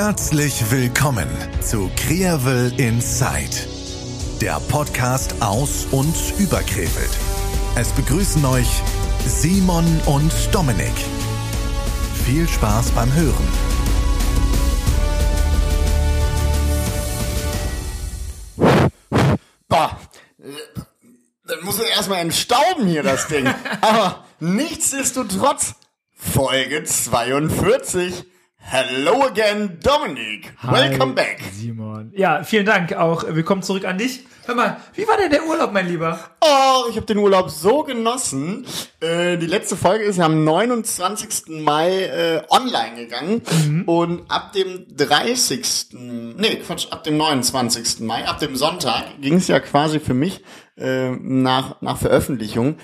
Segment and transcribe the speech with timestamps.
[0.00, 1.26] Herzlich willkommen
[1.60, 3.66] zu Krevel Inside,
[4.40, 7.10] der Podcast aus und über Krefeld.
[7.74, 8.68] Es begrüßen euch
[9.26, 10.94] Simon und Dominik.
[12.24, 13.48] Viel Spaß beim Hören.
[19.66, 19.98] Boah,
[21.44, 23.48] dann muss es erstmal entstauben hier, das Ding.
[23.80, 25.74] Aber nichtsdestotrotz,
[26.14, 28.26] Folge 42.
[28.60, 30.52] Hello again, Dominik.
[30.62, 31.40] Welcome Hi, back.
[31.52, 32.12] Simon.
[32.14, 33.24] Ja, vielen Dank auch.
[33.26, 34.24] Willkommen zurück an dich.
[34.44, 36.18] Hör mal, wie war denn der Urlaub, mein Lieber?
[36.42, 38.66] Oh, ich habe den Urlaub so genossen.
[39.00, 41.62] Äh, die letzte Folge ist ja am 29.
[41.62, 43.84] Mai äh, online gegangen.
[43.86, 45.88] Und ab dem 30.
[45.92, 48.00] Nee, Quatsch, ab dem 29.
[48.00, 50.42] Mai, ab dem Sonntag, ging es ja quasi für mich
[50.76, 52.76] äh, nach, nach Veröffentlichung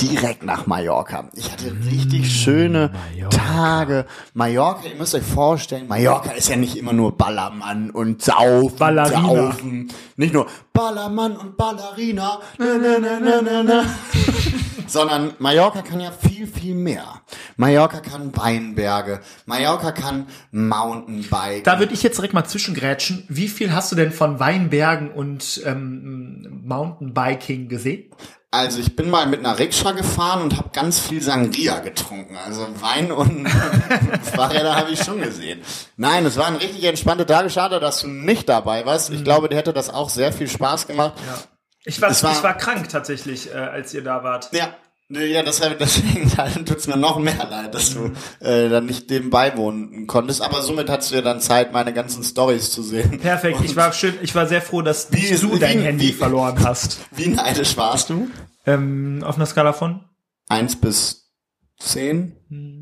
[0.00, 1.28] direkt nach Mallorca.
[1.34, 3.36] Ich hatte richtig schöne Mallorca.
[3.36, 4.06] Tage.
[4.34, 9.52] Mallorca, ihr müsst euch vorstellen, Mallorca ist ja nicht immer nur Ballermann und Saufen, Ballerina.
[9.52, 9.92] Saufen.
[10.16, 13.84] Nicht nur Ballermann und Ballerina, na, na, na, na, na, na.
[14.90, 17.22] sondern Mallorca kann ja viel, viel mehr.
[17.56, 21.64] Mallorca kann Weinberge, Mallorca kann Mountainbike.
[21.64, 23.24] Da würde ich jetzt direkt mal zwischengrätschen.
[23.28, 28.10] Wie viel hast du denn von Weinbergen und ähm, Mountainbiking gesehen?
[28.52, 32.36] Also ich bin mal mit einer Rikscha gefahren und habe ganz viel Sangria getrunken.
[32.36, 33.48] Also Wein und
[34.34, 35.62] Fahrräder habe ich schon gesehen.
[35.96, 37.48] Nein, es waren richtig entspannte Tage.
[37.48, 39.10] Schade, dass du nicht dabei warst.
[39.10, 41.12] Ich glaube, dir hätte das auch sehr viel Spaß gemacht.
[41.84, 44.48] Ich war, war- ich war krank tatsächlich, äh, als ihr da wart.
[44.52, 44.74] Ja.
[45.12, 46.30] Ja, deshalb, deswegen
[46.64, 50.40] tut's mir noch mehr leid, dass du äh, dann nicht dem beiwohnen konntest.
[50.40, 53.18] Aber somit hattest du ja dann Zeit, meine ganzen Stories zu sehen.
[53.18, 53.58] Perfekt.
[53.64, 57.00] Ich war schön, ich war sehr froh, dass Wie du dein wie- Handy verloren hast.
[57.10, 58.28] Wie neidisch warst du?
[58.66, 60.04] Ähm, auf einer Skala von
[60.48, 61.32] Eins bis
[61.78, 62.36] zehn?
[62.48, 62.79] hm,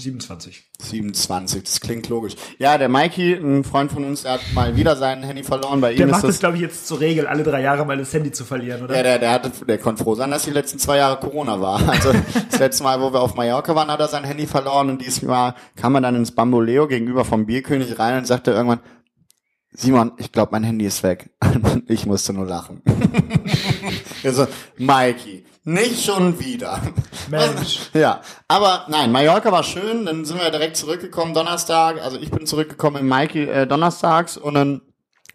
[0.00, 0.64] 27.
[0.80, 2.34] 27, das klingt logisch.
[2.58, 5.80] Ja, der Mikey, ein Freund von uns, der hat mal wieder sein Handy verloren.
[5.80, 7.96] Bei ihm Der macht das es, glaube ich, jetzt zur Regel, alle drei Jahre mal
[7.96, 8.96] das Handy zu verlieren, oder?
[8.96, 11.80] Ja, der, der, hatte, der konnte froh sein, dass die letzten zwei Jahre Corona war.
[12.00, 12.12] Also
[12.50, 15.54] das letzte Mal, wo wir auf Mallorca waren, hat er sein Handy verloren und diesmal
[15.76, 18.80] kam er dann ins Bamboleo gegenüber vom Bierkönig rein und sagte irgendwann,
[19.72, 21.30] Simon, ich glaube, mein Handy ist weg.
[21.86, 22.82] Ich musste nur lachen.
[24.24, 24.46] also,
[24.76, 26.80] Mikey, nicht schon wieder.
[27.28, 27.80] Mensch.
[27.92, 32.46] Ja, aber nein, Mallorca war schön, dann sind wir direkt zurückgekommen Donnerstag, also ich bin
[32.46, 34.80] zurückgekommen in Mikey äh, donnerstags und dann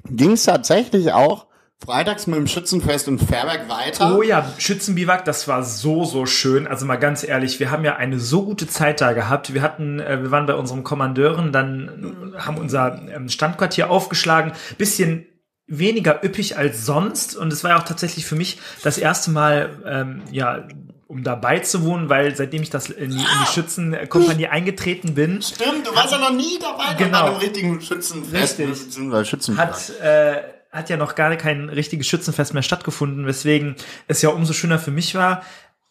[0.06, 1.48] ging es tatsächlich auch
[1.84, 4.16] freitags mit dem Schützenfest in Fairberg weiter.
[4.16, 6.68] Oh ja, Schützenbiwak, das war so, so schön.
[6.68, 9.54] Also mal ganz ehrlich, wir haben ja eine so gute Zeit da gehabt.
[9.54, 14.54] Wir hatten, äh, wir waren bei unserem Kommandeuren, dann haben unser ähm, Standquartier aufgeschlagen.
[14.78, 15.26] Bisschen
[15.68, 17.36] weniger üppig als sonst.
[17.36, 20.68] Und es war ja auch tatsächlich für mich das erste Mal, ähm, ja,
[21.08, 25.42] um dabei zu wohnen, weil seitdem ich das in die, in die Schützenkompanie eingetreten bin,
[25.42, 27.22] Stimmt, du warst ja noch nie dabei Genau.
[27.22, 28.60] bei einem richtigen Schützenfest.
[28.60, 28.86] Richtig.
[28.86, 29.94] Beziehungsweise Schützenfest.
[30.02, 33.76] hat, äh, hat ja noch gar kein richtiges Schützenfest mehr stattgefunden, weswegen
[34.08, 35.44] es ja umso schöner für mich war.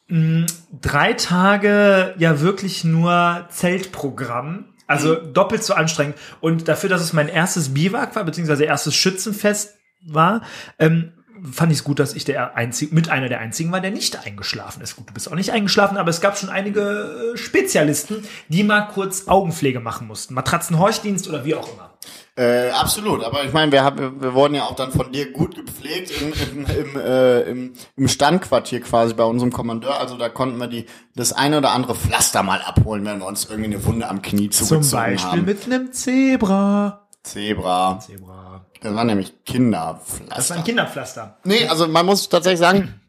[0.09, 0.47] Mh,
[0.83, 4.74] drei Tage ja wirklich nur Zeltprogramm.
[4.87, 6.17] Also doppelt so anstrengend.
[6.41, 9.75] Und dafür, dass es mein erstes Biwak war, beziehungsweise erstes Schützenfest
[10.07, 10.43] war,
[10.79, 11.13] ähm,
[11.51, 14.25] fand ich es gut, dass ich der einzige, mit einer der einzigen war, der nicht
[14.25, 14.97] eingeschlafen ist.
[14.97, 18.83] Gut, du bist auch nicht eingeschlafen, aber es gab schon einige äh, Spezialisten, die mal
[18.83, 20.35] kurz Augenpflege machen mussten.
[20.35, 21.99] Matratzenhorchdienst oder wie auch immer.
[22.37, 25.55] Äh, absolut, aber ich meine, wir, haben, wir wurden ja auch dann von dir gut
[25.55, 30.01] gepflegt im, im, im, äh, im, im Standquartier quasi bei unserem Kommandeur.
[30.01, 33.45] Also da konnten wir die das eine oder andere Pflaster mal abholen, wenn wir uns
[33.45, 35.45] irgendwie eine Wunde am Knie Zum zugezogen Beispiel haben.
[35.45, 37.07] mit einem Zebra.
[37.23, 38.01] Zebra.
[38.01, 38.67] Zebra.
[38.81, 40.35] Das war nämlich Kinderpflaster.
[40.35, 41.39] Das war ein Kinderpflaster.
[41.45, 43.01] Nee, also man muss tatsächlich sagen,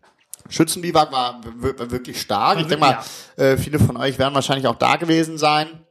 [0.49, 2.59] Schützenbiwak war wirklich stark.
[2.59, 2.99] Ich denke mal,
[3.37, 5.84] äh, viele von euch werden wahrscheinlich auch da gewesen sein.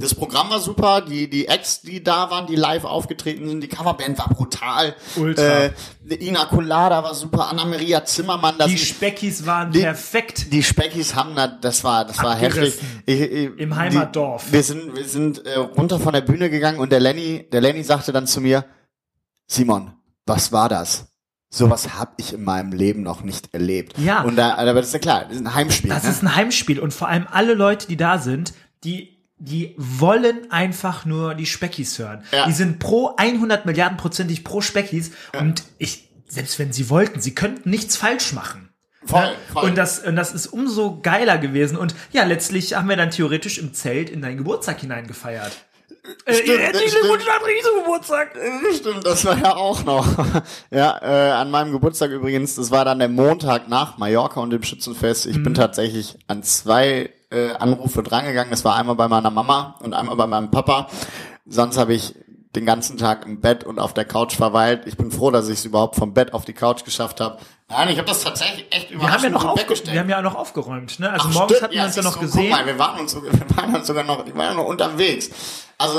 [0.00, 3.68] Das Programm war super, die, die Acts, die da waren, die live aufgetreten sind, die
[3.68, 4.96] Coverband war brutal.
[5.16, 5.42] Ultra.
[5.42, 5.72] Äh,
[6.20, 10.52] Ina Colada war super, Anna-Maria Zimmermann, das Die Speckis waren Die- perfekt.
[10.52, 12.78] die Speckis haben da, das war, das war heftig.
[13.06, 14.46] Ich, ich, Im Heimatdorf.
[14.46, 17.60] Die, wir sind, wir sind äh, runter von der Bühne gegangen und der Lenny, der
[17.60, 18.64] Lenny sagte dann zu mir,
[19.46, 19.92] Simon,
[20.26, 21.06] was war das?
[21.52, 23.98] Sowas habe ich in meinem Leben noch nicht erlebt.
[23.98, 24.22] Ja.
[24.22, 25.90] Und da, aber das ist ja klar, das ist ein Heimspiel.
[25.90, 26.10] Das ne?
[26.10, 28.54] ist ein Heimspiel und vor allem alle Leute, die da sind,
[28.84, 32.22] die die wollen einfach nur die Speckis hören.
[32.30, 32.46] Ja.
[32.46, 37.34] Die sind pro 100 Milliarden prozentig pro Speckis und ich selbst wenn sie wollten, sie
[37.34, 38.68] könnten nichts falsch machen.
[39.04, 39.32] Voll, Ne?
[39.52, 39.64] voll.
[39.64, 41.76] Und das, und das ist umso geiler gewesen.
[41.76, 45.50] Und ja, letztlich haben wir dann theoretisch im Zelt in deinen Geburtstag hineingefeiert.
[46.26, 47.04] Äh, Stimmt, herzlichen stimmt.
[47.06, 48.36] Glückwunsch zum Geburtstag.
[48.36, 50.06] Äh, Stimmt, das war ja auch noch.
[50.70, 54.62] ja, äh, an meinem Geburtstag übrigens, das war dann der Montag nach Mallorca und dem
[54.62, 55.26] Schützenfest.
[55.26, 55.42] Ich Mhm.
[55.44, 58.50] bin tatsächlich an zwei äh, Anrufe drangegangen.
[58.50, 60.88] Das war einmal bei meiner Mama und einmal bei meinem Papa,
[61.46, 62.14] Sonst habe ich
[62.54, 64.82] den ganzen Tag im Bett und auf der Couch verweilt.
[64.86, 67.38] Ich bin froh, dass ich es überhaupt vom Bett auf die Couch geschafft habe.
[67.68, 69.94] Nein, ich habe das tatsächlich echt Wir haben ja überraschend noch weggestellt.
[69.94, 71.10] wir haben ja noch aufgeräumt, ne?
[71.10, 71.62] Also Ach, morgens stimmt.
[71.62, 72.50] hatten wir uns ja noch du, gesehen.
[72.50, 74.64] Guck mal, wir waren uns, sogar- wir waren uns sogar noch, wir waren ja noch
[74.66, 75.30] unterwegs.
[75.78, 75.98] Also,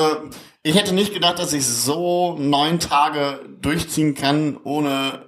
[0.63, 5.25] ich hätte nicht gedacht, dass ich so neun Tage durchziehen kann ohne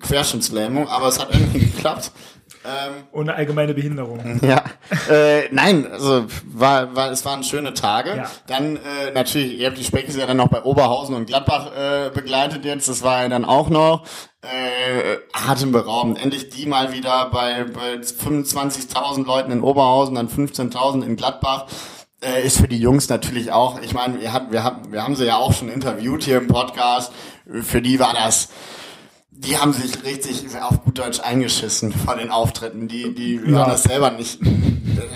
[0.00, 2.12] Querschnittslähmung, aber es hat irgendwie geklappt.
[2.64, 4.40] Ähm, Ohne allgemeine Behinderung.
[4.42, 4.62] ja,
[5.10, 8.16] äh, nein, also war, war, es waren schöne Tage.
[8.16, 8.30] Ja.
[8.46, 12.10] Dann äh, natürlich, ihr habt die Speckis ja dann noch bei Oberhausen und Gladbach äh,
[12.10, 12.88] begleitet jetzt.
[12.88, 14.04] Das war ja dann auch noch
[14.42, 16.22] äh, atemberaubend.
[16.22, 21.66] Endlich die mal wieder bei, bei 25.000 Leuten in Oberhausen, dann 15.000 in Gladbach.
[22.22, 25.16] Äh, ist für die Jungs natürlich auch, ich meine, wir, hatten, wir, hatten, wir haben
[25.16, 27.12] sie ja auch schon interviewt hier im Podcast.
[27.62, 28.50] Für die war das
[29.32, 32.88] die haben sich richtig auf gut Deutsch eingeschissen vor den Auftritten.
[32.88, 33.52] Die, die Ja.
[33.60, 34.38] waren das selber nicht.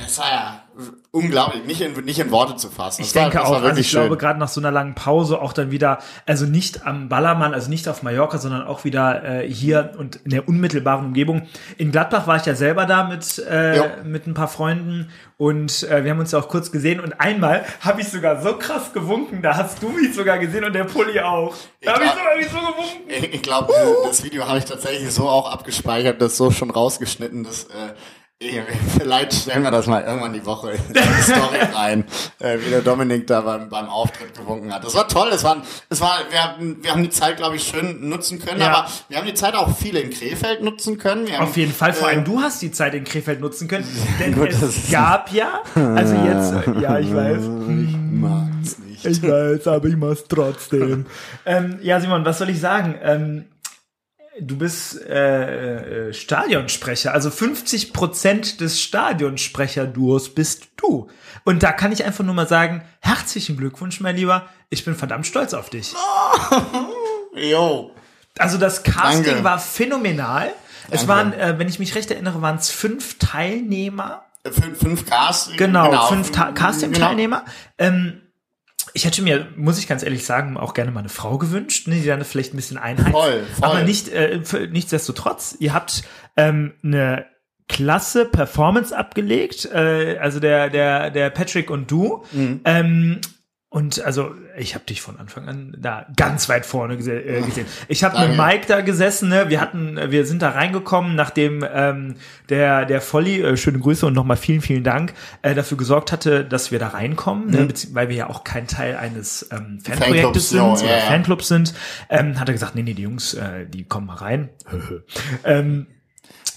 [0.04, 0.62] Das war ja
[1.11, 3.02] unglaublich, nicht in, nicht in Worte zu fassen.
[3.02, 4.19] Ich Das war- denke das auch, war also ich glaube schön.
[4.19, 7.88] gerade nach so einer langen Pause auch dann wieder, also nicht am Ballermann, also nicht
[7.88, 11.49] auf Mallorca, sondern auch wieder äh, hier und in der unmittelbaren Umgebung.
[11.78, 13.84] In Gladbach war ich ja selber da mit, äh, Jo.
[14.05, 15.08] mit ein paar Freunden
[15.38, 18.56] und äh, wir haben uns ja auch kurz gesehen und einmal habe ich sogar so
[18.58, 21.55] krass gewunken, da hast du mich sogar gesehen und der Pulli auch.
[21.82, 23.08] Da habe ich sogar nicht so gewunken.
[23.08, 23.73] Ich, ich glaube,
[24.06, 27.94] das Video habe ich tatsächlich so auch abgespeichert, das so schon rausgeschnitten, dass äh,
[28.40, 32.04] vielleicht stellen wir das mal irgendwann die Woche in die Story rein,
[32.38, 34.84] äh, wie der Dominik da beim, beim Auftritt gewunken hat.
[34.84, 37.62] Das war toll, das war, das war, wir haben, wir haben die Zeit, glaube ich,
[37.62, 38.68] schön nutzen können, Ja.
[38.68, 41.32] aber wir haben die Zeit auch viel in Krefeld nutzen können.
[41.32, 43.88] Haben, Auf jeden Fall, vor äh, allem du hast die Zeit in Krefeld nutzen können,
[44.20, 49.06] denn Gut, es gab ja, also jetzt, äh, ja, ich weiß, mag's nicht.
[49.06, 51.06] Ich weiß, aber ich mach's trotzdem.
[51.46, 52.96] ähm, ja, Simon, was soll ich sagen?
[53.02, 53.44] Ähm,
[54.40, 61.08] du bist äh, äh, Stadionsprecher, also 50 Prozent des Stadionsprecherduos bist du.
[61.44, 64.46] Und da kann ich einfach nur mal sagen, herzlichen Glückwunsch, mein Lieber.
[64.68, 65.94] Ich bin verdammt stolz auf dich.
[67.34, 67.90] Jo.
[68.38, 69.44] Also das Casting Danke.
[69.44, 70.52] war phänomenal.
[70.90, 71.08] Es Danke.
[71.08, 74.24] waren, äh, wenn ich mich recht erinnere, waren es fünf Teilnehmer.
[74.44, 75.56] Fünf, fünf Cast.
[75.56, 76.54] Genau, fünf Ta Genau.
[76.54, 77.44] Casting-Teilnehmer.
[77.78, 78.22] Ähm,
[78.96, 81.96] ich hätte mir, muss ich ganz ehrlich sagen, auch gerne mal eine Frau gewünscht, ne,
[81.96, 83.10] die dann vielleicht ein bisschen einheizt.
[83.10, 83.69] Voll, voll.
[83.69, 84.40] Aber nicht, äh,
[84.70, 86.02] nichtsdestotrotz, ihr habt
[86.38, 87.26] ähm, eine
[87.69, 92.25] klasse Performance abgelegt, äh, also der, der, der Patrick und du.
[92.32, 92.60] Mhm.
[92.64, 93.20] Ähm,
[93.68, 97.66] und also ich habe dich von Anfang an da ganz weit vorne gese äh, gesehen.
[97.88, 98.36] Ich habe mit.
[98.38, 99.50] Mike da gesessen, ne?
[99.50, 102.14] Wir hatten, wir sind da reingekommen, nachdem ähm,
[102.48, 106.44] der der Volli, äh, schöne Grüße und nochmal vielen vielen Dank, äh, dafür gesorgt hatte,
[106.44, 107.66] dass wir da reinkommen, ne?
[107.66, 111.06] bezieh- weil wir ja auch kein Teil eines ähm, Fanprojektes Fanclubs, sind ja, oder ja.
[111.06, 111.74] Fanclubs sind,
[112.08, 114.48] ähm, hat er gesagt, nee nee, die Jungs, äh, die kommen mal rein.
[115.44, 115.88] ähm,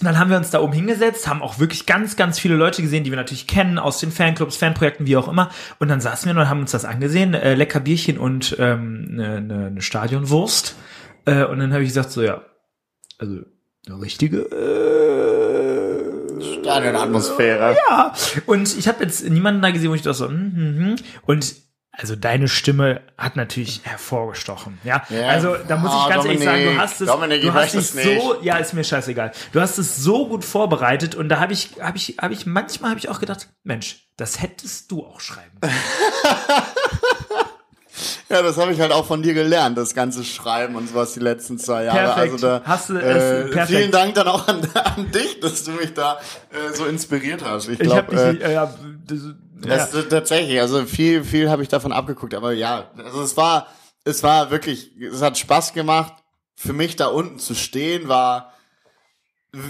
[0.00, 2.80] und dann haben wir uns da oben hingesetzt, haben auch wirklich ganz, ganz viele Leute
[2.80, 5.50] gesehen, die wir natürlich kennen, aus den Fanclubs, Fanprojekten, wie auch immer.
[5.78, 9.42] Und dann saßen wir und haben uns das angesehen, äh, lecker Bierchen und ähm, eine,
[9.42, 10.74] ne, eine Stadionwurst.
[11.26, 12.40] Äh, und dann habe ich gesagt, so ja,
[13.18, 13.40] also
[13.86, 16.00] eine richtige äh,
[16.62, 17.76] Stadionatmosphäre.
[17.90, 18.14] ja.
[18.46, 20.96] Und ich habe jetzt niemanden da gesehen, wo ich dachte so, hm, hm, hm.
[21.26, 21.54] und
[21.92, 25.02] also deine Stimme hat natürlich hervorgestochen, ja.
[25.10, 25.28] Ja.
[25.28, 27.74] Also da muss ich ganz ehrlich sagen, du Dominik, hast es, Dominik, du ich hast
[27.74, 29.32] es so, ja, ist mir scheißegal.
[29.52, 32.90] Du hast es so gut vorbereitet und da habe ich, habe ich, habe ich manchmal
[32.90, 35.58] habe ich auch gedacht, Mensch, das hättest du auch schreiben.
[38.30, 41.20] Ja, das habe ich halt auch von dir gelernt, das ganze Schreiben und sowas die
[41.20, 41.98] letzten zwei Jahre.
[41.98, 42.32] Perfekt.
[42.34, 43.76] Also da, Hast du es- äh, perfekt.
[43.78, 44.60] Vielen Dank dann auch an,
[44.96, 46.18] an dich, dass du mich da
[46.50, 47.68] äh, so inspiriert hast.
[47.68, 48.72] Ich Ich habe glaube, dich, äh, äh, ja,
[49.06, 49.18] das.
[49.68, 52.34] Das, das, tatsächlich, also viel, viel habe ich davon abgeguckt.
[52.34, 53.66] Aber ja, also es war,
[54.04, 56.14] es war wirklich, es hat Spaß gemacht.
[56.56, 58.52] Für mich da unten zu stehen war,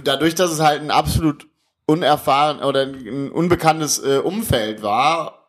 [0.04, 1.46] dadurch, dass es halt ein absolut
[1.86, 5.48] unerfahren oder ein unbekanntes äh, Umfeld war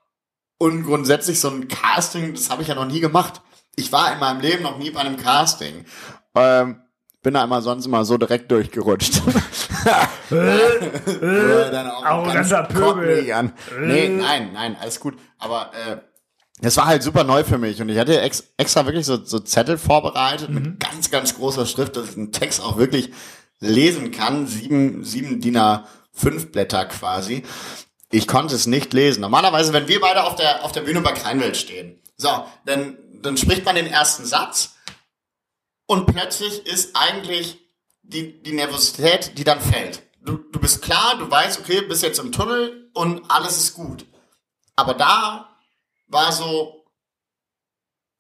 [0.57, 3.41] und grundsätzlich so ein Casting, das habe ich ja noch nie gemacht.
[3.75, 5.85] Ich war in meinem Leben noch nie bei einem Casting.
[6.35, 6.81] Ähm,
[7.21, 9.21] bin da immer sonst immer so direkt durchgerutscht.
[10.31, 13.33] Äh, Deine Augen arroganter ganz Pöbel.
[13.33, 13.51] an.
[13.79, 15.15] Nee, nein, nein, alles gut.
[15.39, 15.97] Aber äh,
[16.61, 19.39] das war halt super neu für mich und ich hatte ex extra wirklich so, so
[19.39, 23.11] Zettel vorbereitet mit ganz, ganz großer Schrift, dass ich den Text auch wirklich
[23.59, 24.45] lesen kann.
[24.47, 27.43] Sieben, sieben DIN A5 Blätter quasi.
[28.11, 29.21] Ich konnte es nicht lesen.
[29.21, 32.29] Normalerweise, wenn wir beide auf der, auf der Bühne bei Kreinwelt stehen, so,
[32.65, 34.75] dann, dann spricht man den ersten Satz
[35.91, 37.59] und plötzlich ist eigentlich
[38.01, 40.01] die, die Nervosität, die dann fällt.
[40.21, 44.05] Du, du bist klar, du weißt, okay, bist jetzt im Tunnel und alles ist gut.
[44.77, 45.49] Aber da
[46.07, 46.85] war so,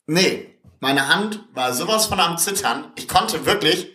[0.05, 2.91] nee, meine Hand war sowas von am Zittern.
[2.97, 3.87] Ich konnte wirklich,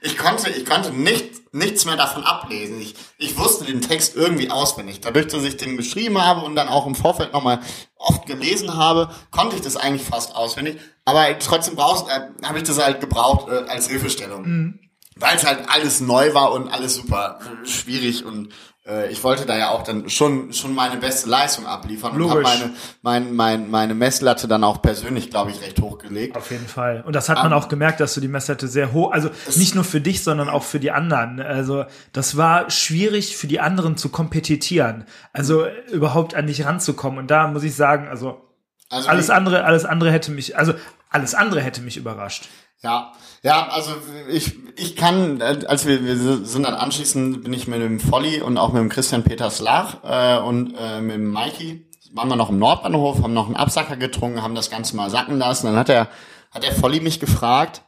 [0.00, 2.80] ich konnte, ich konnte nicht, nichts mehr davon ablesen.
[2.80, 5.00] Ich, ich wusste den Text irgendwie auswendig.
[5.00, 7.60] Dadurch, dass ich den geschrieben habe und dann auch im Vorfeld nochmal
[7.96, 10.78] oft gelesen habe, konnte ich das eigentlich fast auswendig.
[11.04, 14.42] Aber trotzdem brauchst, äh, habe ich das halt gebraucht äh, als Hilfestellung.
[14.42, 14.89] Mhm.
[15.20, 18.48] Weil es halt alles neu war und alles super schwierig und
[18.86, 22.40] äh, ich wollte da ja auch dann schon schon meine beste Leistung abliefern und habe
[22.40, 22.58] Logisch.
[22.58, 22.72] meine
[23.02, 26.36] mein, mein, meine Messlatte dann auch persönlich, glaube ich, recht hochgelegt.
[26.36, 27.02] Auf jeden Fall.
[27.06, 29.74] Und das hat man Ähm, auch gemerkt, dass du die Messlatte sehr hoch, also nicht
[29.74, 31.40] nur für dich, sondern auch für die anderen.
[31.40, 31.84] Also
[32.14, 35.04] das war schwierig für die anderen zu kompetitieren.
[35.34, 37.18] Also überhaupt an dich ranzukommen.
[37.18, 38.40] Und da muss ich sagen, also
[38.88, 40.72] Also alles andere, alles andere hätte mich, also
[41.10, 42.48] alles andere hätte mich überrascht.
[42.82, 43.92] Ja, ja, also
[44.30, 48.40] ich, ich kann, äh, als wir, wir sind dann anschließend, bin ich mit dem Volli
[48.40, 52.36] und auch mit dem Christian Peter Slach äh, und äh, mit dem Mikey, waren wir
[52.36, 55.66] noch im Nordbahnhof, haben noch einen Absacker getrunken, haben das Ganze mal sacken lassen.
[55.66, 56.08] Dann hat der,
[56.50, 57.82] hat der Volli mich gefragt,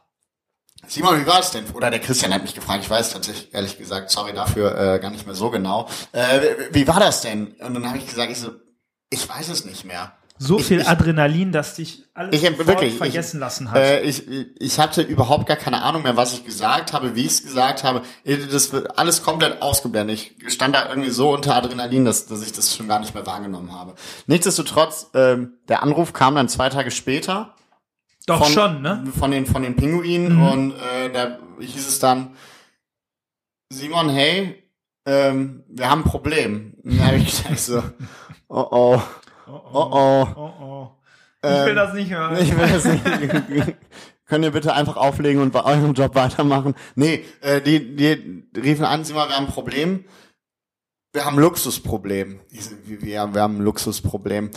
[0.87, 1.65] Simon, wie war es denn?
[1.73, 5.11] Oder der Christian hat mich gefragt, ich weiß tatsächlich, ehrlich gesagt, sorry dafür, äh, gar
[5.11, 5.87] nicht mehr so genau.
[6.11, 7.55] Äh, wie, wie war das denn?
[7.59, 8.51] Und dann habe ich gesagt, ich so,
[9.09, 10.13] ich weiß es nicht mehr.
[10.39, 13.77] So Ich- viel ich- Adrenalin, dass dich alles Ich, wirklich, vergessen ich, lassen hat.
[13.77, 14.23] Äh, ich,
[14.59, 17.83] ich hatte überhaupt gar keine Ahnung mehr, was ich gesagt habe, wie ich es gesagt
[17.83, 18.01] habe.
[18.25, 20.19] Das wird alles komplett ausgeblendet.
[20.45, 23.25] Ich stand da irgendwie so unter Adrenalin, dass, dass ich das schon gar nicht mehr
[23.25, 23.93] wahrgenommen habe.
[24.27, 27.55] Nichtsdestotrotz, ähm, der Anruf kam dann zwei Tage später.
[28.25, 29.03] Doch von, schon, ne?
[29.17, 30.47] Von den, von den Pinguinen Mhm.
[30.47, 32.35] und äh, da hieß es dann,
[33.69, 34.63] Simon, hey,
[35.05, 36.73] ähm, wir haben ein Problem.
[36.83, 37.83] Und dann habe ich gedacht so,
[38.47, 39.01] oh oh,
[39.47, 40.27] Oh oh oh.
[40.35, 40.91] oh, oh.
[41.43, 42.37] Ich will Ähm, das nicht hören.
[42.41, 43.77] Ich will das nicht.
[44.25, 46.75] Könnt ihr bitte einfach auflegen und bei eurem Job weitermachen?
[46.95, 50.05] Nee, äh, die, die riefen an, sie mal, wir haben ein Problem.
[51.11, 52.39] Wir haben ein Luxusproblem.
[53.03, 54.49] Ja, wir haben ein Luxusproblem.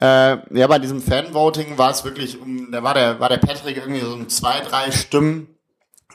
[0.00, 3.78] Äh, ja, bei diesem Fanvoting war es wirklich, um, da war der, war der Patrick
[3.78, 5.48] irgendwie so um zwei, drei Stimmen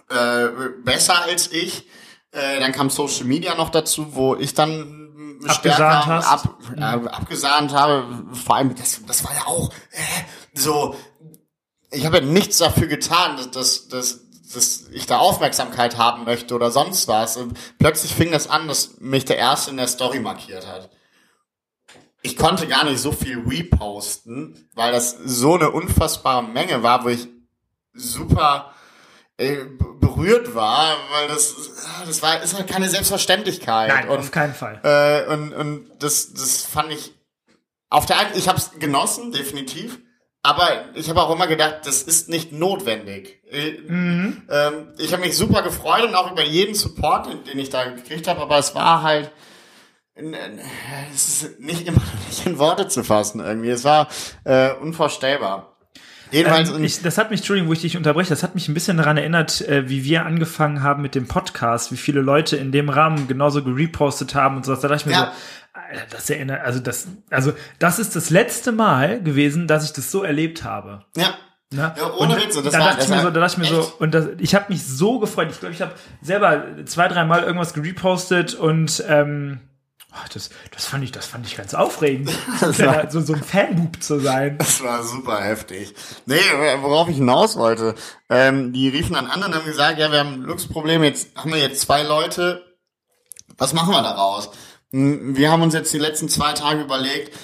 [0.10, 0.48] äh,
[0.86, 1.88] besser als ich.
[2.32, 4.99] Äh, dann kam Social Media noch dazu, wo ich dann
[5.48, 6.28] Abgesahnt hast.
[6.28, 8.26] ab, äh, abgesahnt habe.
[8.34, 10.96] Vor allem, das, das war ja auch äh, so.
[11.92, 14.20] Ich habe ja nichts dafür getan, dass, dass, dass,
[14.54, 17.38] dass ich da Aufmerksamkeit haben möchte oder sonst was.
[17.38, 20.90] Und plötzlich fing das an, dass mich der Erste in der Story markiert hat.
[22.22, 27.10] Ich konnte gar nicht so viel reposten, weil das so eine unfassbare Menge war, wo
[27.10, 27.28] ich
[27.94, 28.74] super
[30.00, 31.56] berührt war, weil das,
[32.06, 33.88] das war, ist halt keine Selbstverständlichkeit.
[33.90, 34.80] Nein, und, auf keinen Fall.
[34.84, 37.14] äh, und, und das, das fand ich
[37.90, 40.00] auf der einen, ich habe es genossen, definitiv,
[40.44, 43.42] aber ich habe auch immer gedacht, das ist nicht notwendig.
[43.50, 44.44] Äh, Mhm.
[44.50, 48.28] ähm, ich habe mich super gefreut und auch über jeden Support, den, ich da gekriegt
[48.28, 49.32] habe, aber es war halt
[51.14, 53.70] es ist nicht immer nicht in Worte zu fassen irgendwie.
[53.70, 54.10] Es war
[54.44, 55.78] äh, unvorstellbar.
[56.32, 58.74] Jedenfalls, Ähm, ich, das hat mich, Entschuldigung, wo ich dich unterbreche, das hat mich ein
[58.74, 62.72] bisschen daran erinnert, äh, wie wir angefangen haben mit dem Podcast, wie viele Leute in
[62.72, 64.82] dem Rahmen genauso gerepostet haben und sowas.
[64.82, 65.32] Da dachte ich mir Ja.
[65.74, 69.94] so, Alter, das erinnert, also das, also das ist das letzte Mal gewesen, dass ich
[69.94, 71.06] das so erlebt habe.
[71.18, 71.34] ja,
[71.72, 71.94] Ne?
[71.98, 73.76] Ja, ohne und Witze, das da war- dachte ich mir so, da dachte ich mir
[73.76, 74.02] so, echt.
[74.02, 75.50] und das, ich habe mich so gefreut.
[75.52, 79.60] Ich glaube, ich habe selber zwei, drei Mal irgendwas gerepostet und ähm,
[80.14, 82.30] oh, das, das fand ich, das fand ich ganz aufregend,
[82.62, 84.58] war- so, so ein Fanboob zu sein.
[84.58, 85.94] Das war super heftig.
[86.26, 86.40] Nee,
[86.82, 87.96] worauf ich hinaus wollte,
[88.30, 91.52] ähm, die riefen dann an und haben gesagt, ja, wir haben ein Luxusproblem, jetzt haben
[91.52, 92.64] wir jetzt zwei Leute,
[93.58, 94.50] was machen wir daraus?
[94.92, 97.36] Hm, Wir haben uns jetzt die letzten zwei Tage überlegt,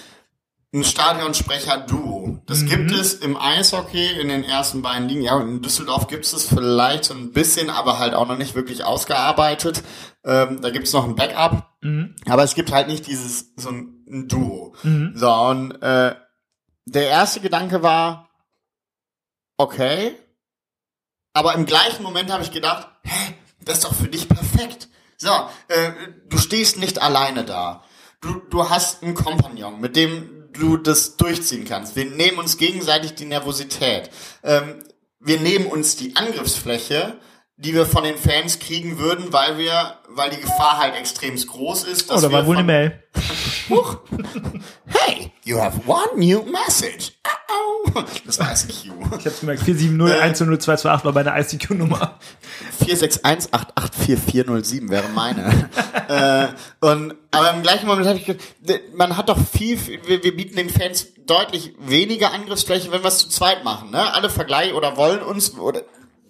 [0.73, 2.39] ein Stadionsprecher-Duo.
[2.47, 5.21] Das gibt es im Eishockey in den ersten beiden Ligen.
[5.21, 8.55] Ja, in Düsseldorf gibt es es vielleicht so ein bisschen, aber halt auch noch nicht
[8.55, 9.83] wirklich ausgearbeitet.
[10.25, 11.74] Ähm, da gibt es noch ein Backup.
[12.25, 14.75] Aber es gibt halt nicht dieses, so ein, Duo.
[15.15, 16.15] So, und äh,
[16.85, 18.29] der erste Gedanke war,
[19.57, 20.15] okay,
[21.33, 24.87] aber im gleichen Moment habe ich gedacht, hä, das ist doch für dich perfekt.
[25.17, 25.31] So,
[25.67, 25.91] äh,
[26.29, 27.83] du stehst nicht alleine da.
[28.21, 31.95] Du, du hast einen Kompagnon, mit dem du das durchziehen kannst.
[31.95, 34.09] Wir nehmen uns gegenseitig die Nervosität.
[34.43, 34.83] Ähm,
[35.19, 37.19] wir nehmen uns die Angriffsfläche,
[37.57, 41.85] die wir von den Fans kriegen würden, weil wir, weil die Gefahr halt extrem groß
[41.85, 42.09] ist.
[42.09, 43.03] Oh, Dass da war wohl eine Mail.
[43.69, 43.99] Huch.
[44.85, 47.13] Hey, you have one new message.
[47.25, 48.03] Uh-oh.
[48.25, 48.91] Das war ICQ.
[49.19, 52.19] Ich hab's gemerkt, 470 war meine ICQ-Nummer.
[52.85, 55.69] 461884407 wäre meine.
[56.09, 56.47] äh,
[56.85, 60.57] und, aber im gleichen Moment habe ich gedacht, man hat doch viel, wir, wir bieten
[60.57, 63.91] den Fans deutlich weniger Angriffsfläche, wenn wir es zu zweit machen.
[63.91, 64.13] Ne?
[64.13, 65.83] Alle vergleichen oder wollen uns, oder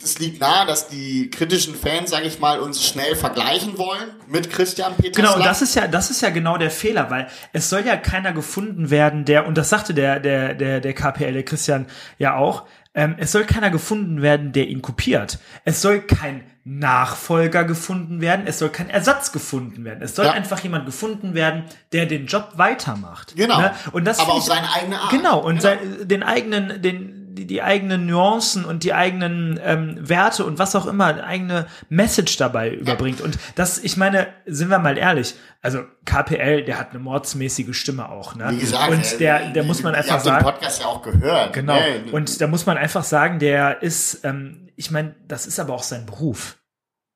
[0.03, 4.49] es liegt nahe, dass die kritischen Fans, sage ich mal, uns schnell vergleichen wollen mit
[4.51, 5.21] Christian Peter.
[5.21, 7.95] Genau, und das ist ja, das ist ja genau der Fehler, weil es soll ja
[7.97, 11.87] keiner gefunden werden, der, und das sagte der, der, der, der KPL, der Christian
[12.19, 15.39] ja auch, ähm, es soll keiner gefunden werden, der ihn kopiert.
[15.65, 18.47] Es soll kein Nachfolger gefunden werden.
[18.47, 20.01] Es soll kein Ersatz gefunden werden.
[20.01, 20.31] Es soll Ja.
[20.31, 23.35] einfach jemand gefunden werden, der den Job weitermacht.
[23.35, 23.59] Genau.
[23.59, 23.71] Ne?
[23.91, 25.09] Und das Aber auf ich- seine eigene Art.
[25.11, 25.39] Genau.
[25.39, 25.61] Und Genau.
[25.61, 30.75] Sein, den eigenen, den, die, die eigenen Nuancen und die eigenen ähm, Werte und was
[30.75, 33.21] auch immer, eine eigene Message dabei überbringt.
[33.21, 38.09] Und das, ich meine, sind wir mal ehrlich, also KPL, der hat eine mordsmäßige Stimme
[38.09, 38.47] auch, ne?
[38.51, 40.43] Wie gesagt, und äh, der, der muss man einfach den sagen.
[40.43, 41.53] Podcast ja auch gehört.
[41.53, 41.75] Genau.
[41.75, 42.11] ne?
[42.11, 45.83] Und da muss man einfach sagen, der ist, ähm, ich meine, das ist aber auch
[45.83, 46.57] sein Beruf.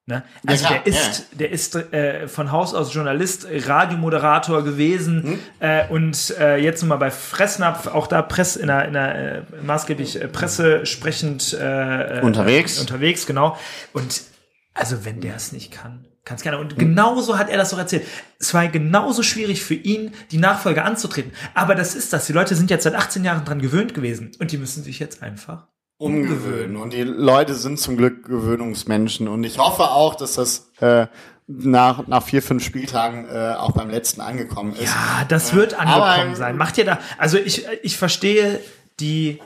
[0.10, 0.24] Ne?
[0.48, 5.40] Also klar, der ist, der ist äh, von Haus aus Journalist, Radiomoderator gewesen Hm?
[5.60, 9.16] äh, und äh, jetzt nun mal bei Fressnapf, auch da Press in der, in der
[9.16, 12.80] äh, maßgeblich äh, Presse sprechend äh, Unterwegs.
[12.80, 13.56] unterwegs, genau.
[13.94, 14.22] Und
[14.74, 16.60] also wenn der es nicht kann, kann es keiner.
[16.60, 16.78] Und Hm.
[16.80, 18.06] genauso hat er das doch erzählt.
[18.40, 21.32] Es war genauso schwierig für ihn, die Nachfolge anzutreten.
[21.54, 22.26] Aber das ist das.
[22.26, 25.22] Die Leute sind jetzt seit 18 Jahren dran gewöhnt gewesen und die müssen sich jetzt
[25.22, 25.68] einfach
[26.00, 26.78] umgewöhnen.
[26.78, 29.28] Und die Leute sind zum Glück Gewöhnungsmenschen.
[29.28, 31.08] Und ich hoffe auch, dass das äh,
[31.46, 34.86] nach, nach vier, fünf Spieltagen äh, auch beim letzten angekommen ist.
[34.86, 36.58] Ja, das wird angekommen aber- sein.
[36.58, 38.60] Macht ihr da, also ich, ich verstehe
[39.00, 39.40] die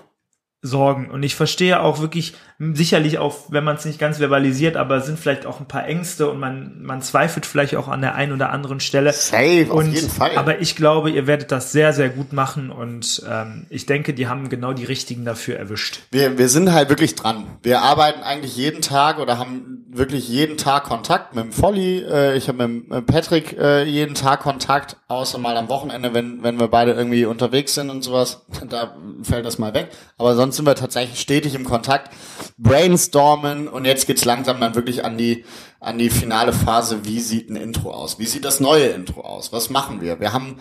[0.65, 5.01] Sorgen und ich verstehe auch wirklich, sicherlich auch, wenn man es nicht ganz verbalisiert, aber
[5.01, 8.31] sind vielleicht auch ein paar Ängste und man, man zweifelt vielleicht auch an der einen
[8.31, 9.11] oder anderen Stelle.
[9.11, 10.37] Safe, auf und, jeden Fall.
[10.37, 14.27] Aber ich glaube, ihr werdet das sehr, sehr gut machen und ähm, ich denke, die
[14.27, 15.99] haben genau die richtigen dafür erwischt.
[16.11, 17.45] Wir, wir sind halt wirklich dran.
[17.61, 21.99] Wir arbeiten eigentlich jeden Tag oder haben wirklich jeden Tag Kontakt mit dem Volli.
[21.99, 26.41] Äh, ich habe mit dem Patrick äh, jeden Tag Kontakt, außer mal am Wochenende, wenn,
[26.43, 28.45] wenn wir beide irgendwie unterwegs sind und sowas.
[28.69, 29.89] Da fällt das mal weg.
[30.17, 32.11] Aber sonst sind wir tatsächlich stetig im Kontakt,
[32.57, 35.45] brainstormen und jetzt geht's langsam dann wirklich an die
[35.79, 37.03] an die finale Phase.
[37.03, 38.17] Wie sieht ein Intro aus?
[38.17, 39.51] Wie sieht das neue Intro aus?
[39.51, 40.19] Was machen wir?
[40.19, 40.59] Wir haben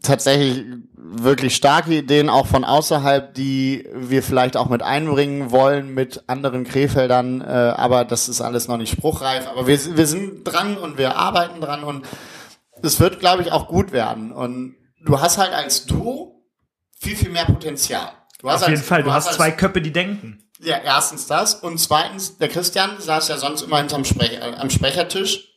[0.00, 6.24] tatsächlich wirklich starke Ideen auch von außerhalb, die wir vielleicht auch mit einbringen wollen mit
[6.28, 9.46] anderen Krefeldern, äh, aber das ist alles noch nicht spruchreif.
[9.48, 12.06] Aber wir, wir sind dran und wir arbeiten dran und
[12.82, 14.32] es wird, glaube ich, auch gut werden.
[14.32, 16.42] Und du hast halt als Duo
[16.98, 18.10] viel, viel mehr Potenzial.
[18.42, 20.42] Du hast Auf jeden als, Fall, du hast als- zwei Köpfe, die denken.
[20.60, 24.68] ja, erstens das und zweitens, der Christian saß ja sonst immer hinterm Sprech äh, am
[24.68, 25.48] Sprechertisch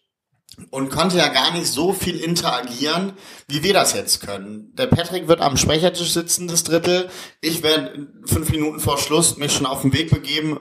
[0.70, 3.14] und konnte ja gar nicht so viel interagieren,
[3.48, 4.72] wie wir das jetzt können.
[4.76, 7.10] Der Patrick wird am Sprechertisch sitzen, das Drittel.
[7.42, 10.60] Ich werde fünf Minuten vor Schluss mich schon auf den Weg begeben,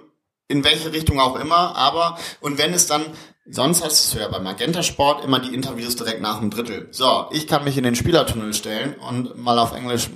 [0.49, 1.77] in welche Richtung auch immer.
[1.77, 3.03] Aber, und wenn es dann,
[3.49, 6.89] sonst hast du ja beim Magenta Sport immer die Interviews direkt nach dem Drittel.
[6.91, 10.09] So, ich kann mich in den Spielertunnel stellen und mal auf Englisch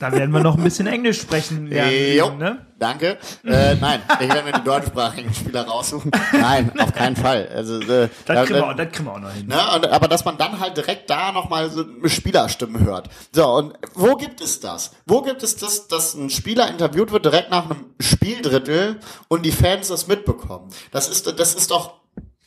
[0.00, 2.66] Da werden wir noch ein bisschen Englisch sprechen lernen, Jo, ne?
[2.78, 3.18] danke.
[3.44, 6.10] Äh, nein, ich werde mir die deutschsprachigen Spieler raussuchen.
[6.32, 7.48] Nein, auf keinen Fall.
[7.54, 9.46] Also, äh, Das kriegen, wir, da- auch- das kriegen wir auch noch hin.
[9.46, 13.10] Ne, und, aber dass man dann halt direkt da nochmal so eine Spielerstimme hört.
[13.32, 14.92] So, und wo gibt es das?
[15.04, 19.52] Wo gibt es das, dass ein Spieler interviewt wird direkt nach einem Spieldrittel und die
[19.52, 20.70] Fans das mitbekommen?
[20.92, 22.00] Das ist, das ist doch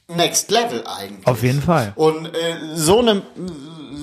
[0.07, 1.25] Next Level eigentlich.
[1.27, 1.93] Auf jeden Fall.
[1.95, 3.21] Und äh, so eine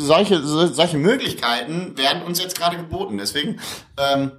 [0.01, 3.19] solche so, solche Möglichkeiten werden uns jetzt gerade geboten.
[3.19, 3.61] Deswegen
[3.99, 4.33] ähm,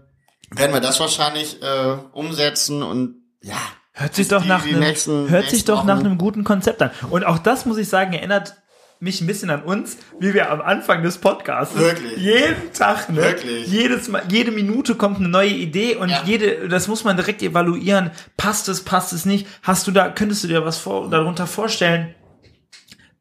[0.52, 3.58] werden wir das wahrscheinlich äh, umsetzen und ja.
[3.94, 6.44] Hört sich doch die- nach die einem, nächsten- hört sich nächsten doch nach einem guten
[6.44, 6.92] Konzept an.
[7.10, 8.56] Und auch das muss ich sagen, erinnert
[9.02, 12.18] mich ein bisschen an uns, wie wir am Anfang des Podcasts Wirklich?
[12.18, 13.18] jeden Tag, ne?
[13.18, 13.68] Wirklich?
[13.68, 16.22] Jedes Mal, jede Minute kommt eine neue Idee und Ja.
[16.24, 18.12] jede, das muss man direkt evaluieren.
[18.38, 19.48] Passt es, passt es nicht?
[19.64, 22.14] Hast du da, könntest du dir was vor, darunter vorstellen?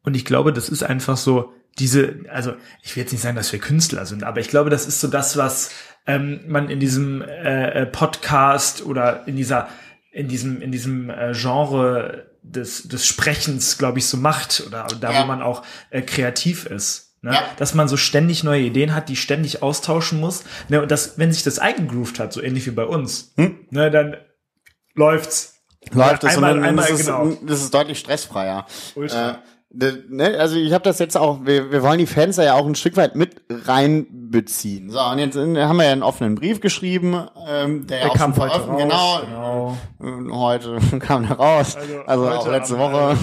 [0.03, 2.53] Und ich glaube, das ist einfach so diese, also
[2.83, 5.07] ich will jetzt nicht sagen, dass wir Künstler sind, aber ich glaube, das ist so
[5.07, 5.71] das, was
[6.07, 9.69] ähm, man in diesem äh, äh, Podcast oder in dieser,
[10.11, 15.11] in diesem, in diesem äh, Genre des, des Sprechens, glaube ich, so macht oder da,
[15.11, 15.23] Ja.
[15.23, 17.15] wo man auch äh, kreativ ist.
[17.21, 17.33] Ne?
[17.33, 17.43] Ja.
[17.57, 20.43] Dass man so ständig neue Ideen hat, die ständig austauschen muss.
[20.69, 20.81] Ne?
[20.81, 24.17] Und das, wenn sich das eingegroovt hat, so ähnlich wie bei uns, ne, dann
[24.95, 25.61] läuft's.
[25.91, 27.37] läuft es Einmal- und einmal, das, ist, genau.
[27.45, 28.65] das ist deutlich stressfreier.
[28.95, 29.31] Ultra.
[29.31, 29.35] Äh,
[29.73, 32.65] ne, also ich habe das jetzt auch, wir, wir wollen die Fans da ja auch
[32.65, 34.89] ein Stück weit mit reinbeziehen.
[34.89, 38.11] So, und jetzt sind- haben wir ja einen offenen Brief geschrieben, ähm, der, ja Der
[38.11, 39.21] auch kam heute veröffentlicht- raus.
[39.25, 40.29] Genau, genau.
[40.29, 43.17] äh, heute kam der raus, also, auch heute letzte Woche.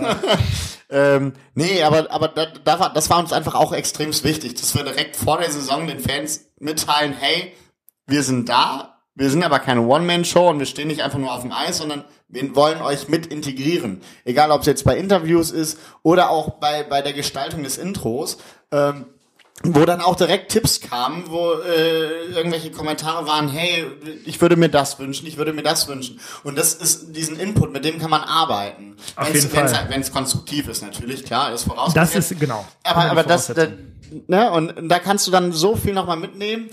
[0.00, 0.36] äh.
[0.94, 4.74] Ähm, nee, aber, aber da, da war, das war uns einfach auch extrem wichtig, dass
[4.74, 7.54] wir direkt vor der Saison den Fans mitteilen, hey,
[8.06, 11.40] wir sind da, wir sind aber keine One-Man-Show und wir stehen nicht einfach nur auf
[11.40, 14.00] dem Eis, sondern wir wollen euch mit integrieren.
[14.24, 18.38] Egal, ob es jetzt bei Interviews ist oder auch bei, bei der Gestaltung des Intros.
[18.72, 19.06] Ähm,
[19.64, 23.84] wo dann auch direkt Tipps kamen, wo äh, irgendwelche Kommentare waren, hey,
[24.24, 26.18] ich würde mir das wünschen, ich würde mir das wünschen.
[26.42, 28.96] Und das ist diesen Input, mit dem kann man arbeiten.
[29.14, 29.86] Auf Wenn's- jeden wenn's- Fall.
[29.88, 32.14] Wenn es konstruktiv ist, natürlich, klar, ist vorausgesetzt.
[32.16, 32.64] Das ist, genau.
[32.82, 33.68] aber, aber das, da,
[34.26, 36.68] ne, und da kannst du dann so viel nochmal mitnehmen,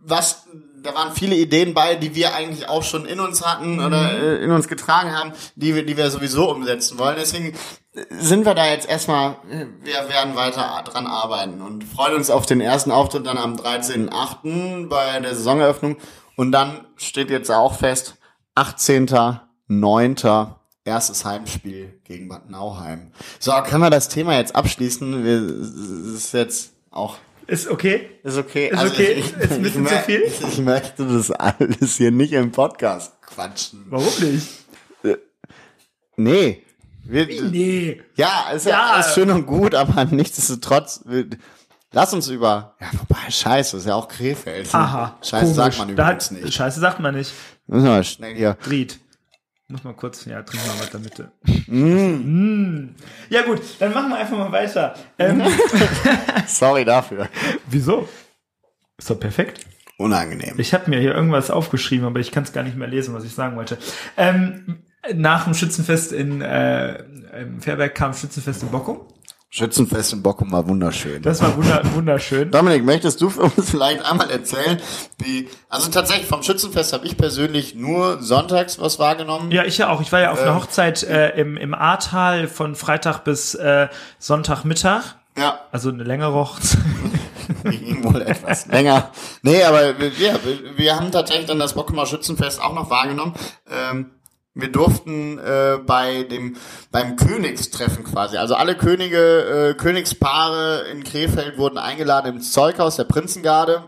[0.00, 0.44] was
[0.84, 4.44] da waren viele Ideen bei, die wir eigentlich auch schon in uns hatten oder äh,
[4.44, 7.16] in uns getragen haben, die wir, die wir sowieso umsetzen wollen.
[7.18, 7.54] Deswegen
[8.10, 12.60] sind wir da jetzt erstmal, wir werden weiter dran arbeiten und freuen uns auf den
[12.60, 14.88] ersten Auftritt dann am 13.8.
[14.88, 15.96] bei der Saisoneröffnung.
[16.36, 18.16] Und dann steht jetzt auch fest,
[18.56, 20.48] 18.9.
[20.84, 23.12] erstes Heimspiel gegen Bad Nauheim.
[23.38, 25.24] So, können wir das Thema jetzt abschließen?
[25.24, 27.16] Wir, es ist jetzt auch
[27.46, 28.10] Ist okay?
[28.22, 28.68] ist okay.
[28.68, 29.22] Ist okay?
[29.38, 30.22] Ist ein bisschen ich, zu viel?
[30.48, 33.84] Ich möchte das alles hier nicht im Podcast quatschen.
[33.88, 34.48] Warum nicht?
[36.16, 36.62] Nee.
[37.04, 38.02] Wir, Nee.
[38.16, 41.26] Ja, ist ja, alles schön und gut, aber nichtsdestotrotz, wir,
[41.92, 44.74] lass uns über, ja, wobei, scheiße, ist ja auch Krefeld.
[44.74, 45.18] Aha.
[45.20, 45.56] Scheiße komisch.
[45.56, 46.54] sagt man übrigens hat, nicht.
[46.54, 47.32] Scheiße sagt man nicht.
[47.66, 48.56] Müssen wir schnell hier.
[48.70, 49.00] Ried.
[49.68, 51.32] Muss mal kurz, ja, trink mal was da Mitte.
[51.66, 52.94] Mm.
[53.30, 54.94] Ja gut, dann machen wir einfach mal weiter.
[55.18, 55.42] Ähm,
[56.46, 57.28] Sorry dafür.
[57.66, 58.06] wieso?
[58.98, 59.64] Ist doch perfekt.
[59.96, 60.58] Unangenehm.
[60.58, 63.24] Ich habe mir hier irgendwas aufgeschrieben, aber ich kann es gar nicht mehr lesen, was
[63.24, 63.78] ich sagen wollte.
[64.16, 64.82] Ähm,
[65.14, 67.02] nach dem Schützenfest in äh,
[67.40, 69.00] im Fairberg kam Schützenfest in Bockum.
[69.56, 71.22] Schützenfest in Bockum war wunderschön.
[71.22, 72.50] Das war wunder wunderschön.
[72.50, 74.80] Dominik, möchtest du für uns vielleicht einmal erzählen,
[75.18, 79.52] wie, also tatsächlich vom Schützenfest habe ich persönlich nur sonntags was wahrgenommen.
[79.52, 80.00] Ja, ich ja auch.
[80.00, 80.56] Ich war ja auf einer Ähm.
[80.56, 83.86] Hochzeit äh, im, im Ahrtal von Freitag bis äh,
[84.18, 85.14] Sonntagmittag.
[85.38, 86.80] Ja, Also eine längere Hochzeit.
[87.64, 89.12] ging wohl etwas länger.
[89.42, 90.40] Nee, aber wir, wir,
[90.76, 93.34] wir haben tatsächlich dann das Bockumer Schützenfest auch noch wahrgenommen.
[93.70, 94.10] Ähm,
[94.54, 96.56] wir durften äh, bei dem
[96.92, 103.04] beim Königstreffen quasi, also alle Könige, äh, Königspaare in Krefeld wurden eingeladen ins Zeughaus der
[103.04, 103.84] Prinzengarde,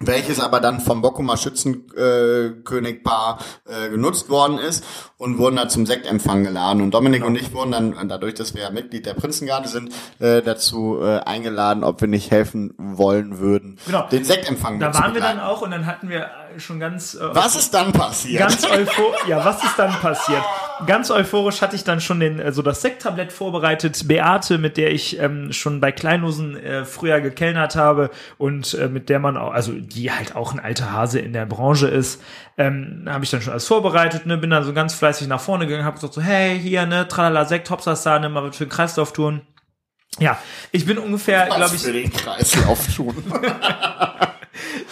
[0.00, 4.84] welches aber dann vom Bockumer Schützenkönigpaar äh, äh, genutzt worden ist
[5.18, 6.82] und wurden dann zum Sektempfang geladen.
[6.82, 10.42] Und Dominik und ich wurden dann, dadurch, dass wir ja Mitglied der Prinzengarde sind, äh,
[10.42, 14.06] dazu äh, eingeladen, ob wir nicht helfen wollen würden, Genau.
[14.08, 17.56] den Sektempfang Da waren wir dann auch und dann hatten wir schon ganz äh, Was
[17.56, 18.40] ist dann passiert?
[18.40, 18.66] ganz.
[19.26, 20.42] Ja, was ist dann passiert?
[20.86, 24.06] Ganz euphorisch hatte ich dann schon den äh, so das Sekttablett vorbereitet.
[24.08, 29.08] Beate, mit der ich ähm, schon bei Kleinlosen äh, früher gekellnert habe und äh, mit
[29.08, 32.22] der man auch, also die halt auch ein alter Hase in der Branche ist,
[32.58, 34.26] ähm, habe ich dann schon alles vorbereitet.
[34.26, 37.08] Ne, bin dann so ganz fleißig nach vorne gegangen, habe gesagt so, hey hier ne,
[37.08, 39.42] tralala Sekt, Hopsasahne, mal was für den Kreislauf tun.
[40.18, 40.38] Ja,
[40.70, 43.16] ich bin ungefähr, glaube ich, für den Kreislauf tun.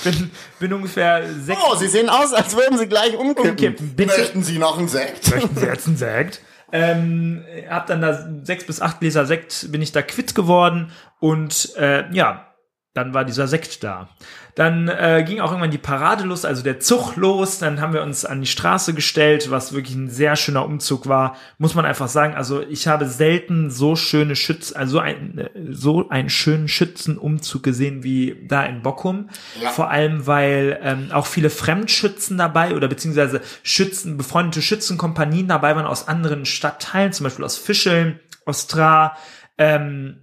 [0.05, 3.51] bin, bin ungefähr sechs Oh, Sie sehen aus, als würden Sie gleich umkippen.
[3.51, 4.19] Umkippen, bitte.
[4.19, 5.31] Möchten Sie noch einen Sekt?
[5.31, 6.41] möchten Sie jetzt einen Sekt?
[6.73, 11.75] Ähm, hab dann da sechs bis acht Gläser Sekt, bin ich da quitt geworden und
[11.77, 12.52] äh, ja,
[12.95, 14.09] dann war dieser Sekt da.
[14.55, 17.59] Dann äh, ging auch irgendwann die Parade los, also der Zug los.
[17.59, 21.37] Dann haben wir uns an die Straße gestellt, was wirklich ein sehr schöner Umzug war.
[21.57, 22.35] Muss man einfach sagen.
[22.35, 28.05] Also ich habe selten so schöne Schütz, also ein, äh, so einen schönen Schützenumzug gesehen
[28.05, 29.31] wie da in Bockum.
[29.63, 29.71] Ja.
[29.71, 35.87] Vor allem, weil ähm, auch viele Fremdschützen dabei oder beziehungsweise Schützen, befreundete Schützenkompanien dabei waren
[35.87, 39.17] aus anderen Stadtteilen, zum Beispiel aus Fischeln, aus Tra,
[39.57, 40.19] ähm,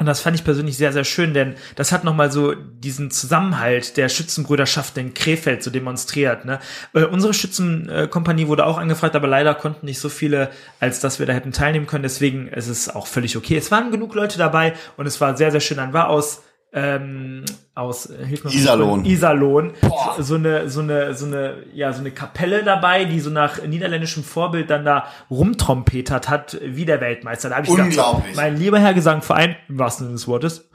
[0.00, 3.98] und das fand ich persönlich sehr, sehr schön, denn das hat nochmal so diesen Zusammenhalt
[3.98, 6.46] der Schützenbrüderschaft in Krefeld so demonstriert.
[6.46, 6.58] Ne?
[6.94, 10.48] Äh, unsere Schützenkompanie wurde auch angefragt, aber leider konnten nicht so viele,
[10.80, 12.02] als dass wir da hätten teilnehmen können.
[12.02, 13.58] Deswegen ist es auch völlig okay.
[13.58, 15.76] Es waren genug Leute dabei und es war sehr, sehr schön.
[15.76, 19.04] Dann war aus ähm, aus äh, hilf mir Iserlohn.
[19.04, 19.72] Iserlohn
[20.16, 23.62] so, so eine so eine so eine ja so eine Kapelle dabei, die so nach
[23.62, 27.48] niederländischem Vorbild dann da rumtrompetert hat wie der Weltmeister.
[27.48, 28.36] Da habe ich Unglaublich.
[28.36, 30.68] mein lieber Herr Gesangverein, im wahrsten Sinne des Wortes,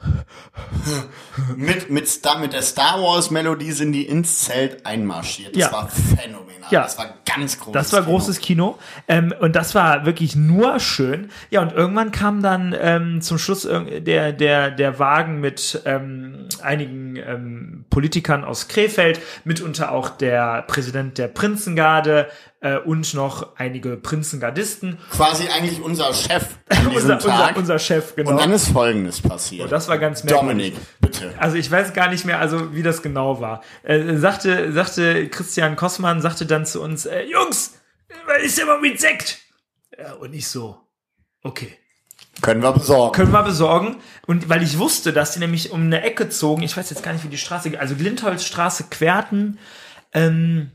[1.56, 5.54] mit, mit, Star, mit der Star Wars Melodie sind die ins Zelt einmarschiert.
[5.54, 5.72] Das Ja.
[5.72, 6.46] war phänomenal.
[6.70, 6.82] Ja.
[6.82, 7.72] Das war ganz groß.
[7.72, 8.78] Das war großes Kino.
[9.06, 11.30] Ähm, und das war wirklich nur schön.
[11.50, 16.85] Ja, und irgendwann kam dann ähm, zum Schluss der, der, der Wagen mit ähm, einigen
[16.86, 22.28] ähm, Politikern aus Krefeld, mitunter auch der Präsident der Prinzengarde
[22.60, 24.98] äh, und noch einige Prinzengardisten.
[25.10, 26.46] Quasi eigentlich unser Chef
[26.94, 27.48] Unser, Tag.
[27.48, 28.30] unser, unser Chef, genau.
[28.30, 29.64] Und dann ist Folgendes passiert.
[29.64, 30.74] Und das war ganz merkwürdig.
[30.74, 31.34] Dominik, bitte.
[31.38, 33.62] Also ich weiß gar nicht mehr, also wie das genau war.
[33.82, 37.80] Äh, sagte, sagte Christian Kossmann, sagte dann zu uns, äh, Jungs,
[38.26, 39.38] was ist mal mit Sekt?
[39.98, 40.78] Ja, und ich so,
[41.42, 41.76] okay.
[42.42, 43.12] Können wir besorgen.
[43.12, 43.96] Können wir besorgen.
[44.26, 47.12] Und weil ich wusste, dass die nämlich um eine Ecke zogen, ich weiß jetzt gar
[47.12, 49.58] nicht, wie die Straße, also Glintholzstraße querten,
[50.12, 50.70] ähm,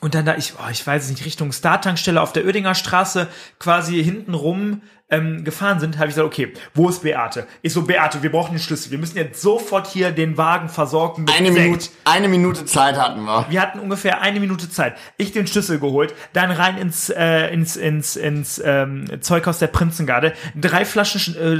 [0.00, 3.28] Und dann da, ich, oh, ich weiß es nicht, Richtung Startankstelle auf der Oedinger Straße
[3.58, 7.46] quasi hinten rum ähm, gefahren sind, habe ich gesagt, okay, wo ist Beate?
[7.62, 8.90] Ich so, Beate, wir brauchen den Schlüssel.
[8.90, 11.64] Wir müssen jetzt sofort hier den Wagen versorgen mit Eine Sekt.
[11.64, 13.46] Minute, eine Minute Zeit hatten wir.
[13.48, 14.96] Wir hatten ungefähr eine Minute Zeit.
[15.16, 20.32] Ich den Schlüssel geholt, dann rein ins äh, ins ins ins ähm, Zeughaus der Prinzengarde,
[20.54, 21.54] drei Flaschen äh,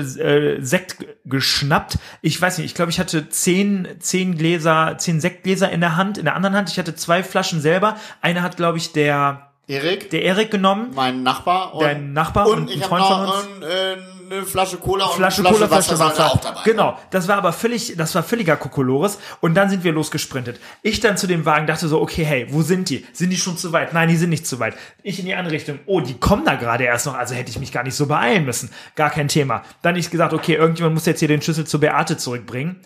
[0.56, 1.98] äh, Sekt geschnappt.
[2.22, 6.18] Ich weiß nicht, ich glaube, ich hatte zehn zehn Gläser, zehn Sektgläser in der Hand,
[6.18, 6.70] in der anderen Hand.
[6.70, 7.96] Ich hatte zwei Flaschen selber.
[8.20, 10.90] Eine hat, glaube ich, der Erik, der Erik genommen.
[10.94, 11.74] mein Nachbar.
[11.74, 13.46] Und, Dein Nachbar und, und ein ich habe Freund von noch uns.
[13.46, 13.96] ein, äh,
[14.34, 16.32] eine Flasche Cola und Flasche eine Cola, Flasche Flasche Wasser, Wasser.
[16.34, 16.60] auch dabei.
[16.64, 19.18] Genau, das war aber völlig, das war völliger Kokolores.
[19.40, 20.60] Und dann sind wir losgesprintet.
[20.82, 23.06] Ich dann zu dem Wagen dachte so, okay, hey, wo sind die?
[23.12, 23.92] Sind die schon zu weit?
[23.92, 24.74] Nein, die sind nicht zu weit.
[25.02, 25.80] Ich in die andere Richtung.
[25.86, 27.14] Oh, die kommen da gerade erst noch.
[27.14, 28.70] Also hätte ich mich gar nicht so beeilen müssen.
[28.94, 29.62] Gar kein Thema.
[29.82, 32.80] Dann ich gesagt, okay, irgendjemand muss jetzt hier den Schlüssel zu Beate zurückbringen.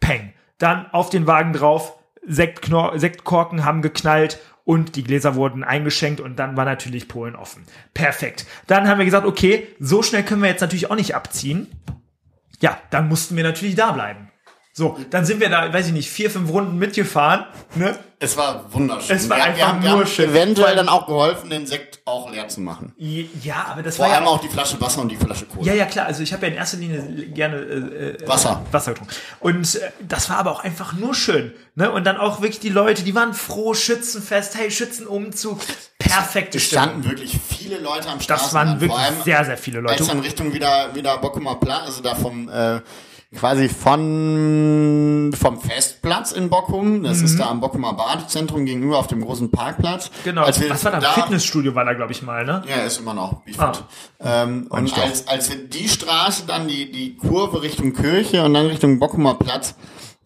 [0.00, 0.32] Peng.
[0.58, 1.96] Dann auf den Wagen drauf.
[2.24, 7.64] Sektknor Sektkorken haben geknallt und die Gläser wurden eingeschenkt und dann war natürlich Polen offen.
[7.94, 8.46] Perfekt.
[8.66, 11.68] Dann haben wir gesagt, okay, so schnell können wir jetzt natürlich auch nicht abziehen.
[12.60, 14.31] Ja, dann mussten wir natürlich da bleiben.
[14.74, 17.44] So, dann sind wir da, weiß ich nicht, vier, fünf Runden mitgefahren.
[17.74, 17.94] Ne?
[18.18, 19.16] Es war wunderschön.
[19.16, 20.30] Es war wir, einfach haben, wir nur haben schön.
[20.30, 22.94] eventuell dann auch geholfen, den Sekt auch leer zu machen.
[22.96, 25.66] Ja, aber das Vor war allem ja auch die Flasche Wasser und die Flasche Cola.
[25.66, 26.06] Ja, ja, klar.
[26.06, 27.02] Also ich habe ja in erster Linie
[27.34, 28.62] gerne äh, äh, Wasser.
[28.70, 29.12] Wasser getrunken.
[29.40, 31.52] Und äh, das war aber auch einfach nur schön.
[31.74, 31.90] Ne?
[31.90, 35.58] Und dann auch wirklich die Leute, die waren froh, Schützenfest, hey, Schützenumzug,
[35.98, 38.70] perfekte Es standen wirklich viele Leute am Das Straßenrand.
[38.70, 40.04] waren wirklich Vor sehr, sehr viele als Leute.
[40.12, 42.80] dann Richtung wieder, wieder Bockumer Platz, also da vom, äh,
[43.34, 49.22] quasi von, vom Festplatz in Bockum, das ist da am Bockumer Badezentrum gegenüber auf dem
[49.22, 50.10] großen Parkplatz.
[50.10, 50.24] Mhm.
[50.24, 50.42] Genau.
[50.42, 51.12] Als wir Was war da?
[51.12, 52.62] Fitnessstudio war da, glaube ich, mal, ne?
[52.68, 53.72] Ja, ist immer noch Ah.
[54.20, 58.66] Ähm, und als, als wir die Straße, dann die, die Kurve Richtung Kirche und dann
[58.66, 59.74] Richtung Bockumer Platz,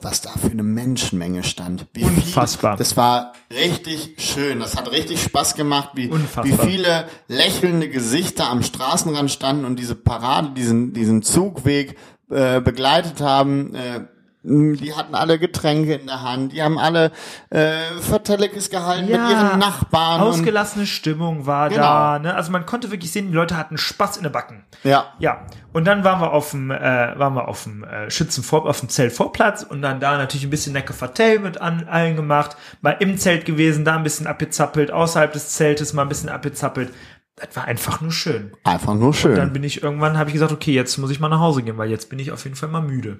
[0.00, 1.86] was da für eine Menschenmenge stand.
[1.94, 2.72] Wie Unfassbar.
[2.72, 4.60] Viel, das war richtig schön.
[4.60, 6.44] Das hat richtig Spaß gemacht, wie, Unfassbar.
[6.44, 11.96] wie viele lächelnde Gesichter am Straßenrand standen und diese Parade, diesen, diesen Zugweg
[12.30, 13.74] äh, begleitet haben.
[13.74, 14.00] Äh,
[14.48, 17.10] die hatten alle Getränke in der Hand, die haben alle
[17.50, 20.20] äh, Vertelekes gehalten mit ihren Nachbarn.
[20.20, 21.82] Ausgelassene Stimmung war Genau.
[21.82, 22.18] da.
[22.20, 22.32] Ne?
[22.32, 24.64] Also man konnte wirklich sehen, die Leute hatten Spaß in den Backen.
[24.84, 26.78] ja, Ja, und dann waren wir auf dem, äh,
[27.18, 30.74] waren wir auf dem äh, Schützenvor, auf dem Zeltvorplatz und dann da natürlich ein bisschen
[30.74, 35.32] Necke Vertell mit an, allen gemacht, mal im Zelt gewesen, da ein bisschen abgezappelt, außerhalb
[35.32, 36.92] des Zeltes mal ein bisschen abgezappelt.
[37.36, 38.52] Das war einfach nur schön.
[38.64, 39.36] einfach nur schön.
[39.36, 41.76] Dann bin ich irgendwann, habe ich gesagt, okay, jetzt muss ich mal nach Hause gehen,
[41.76, 43.18] weil jetzt bin ich auf jeden Fall mal müde.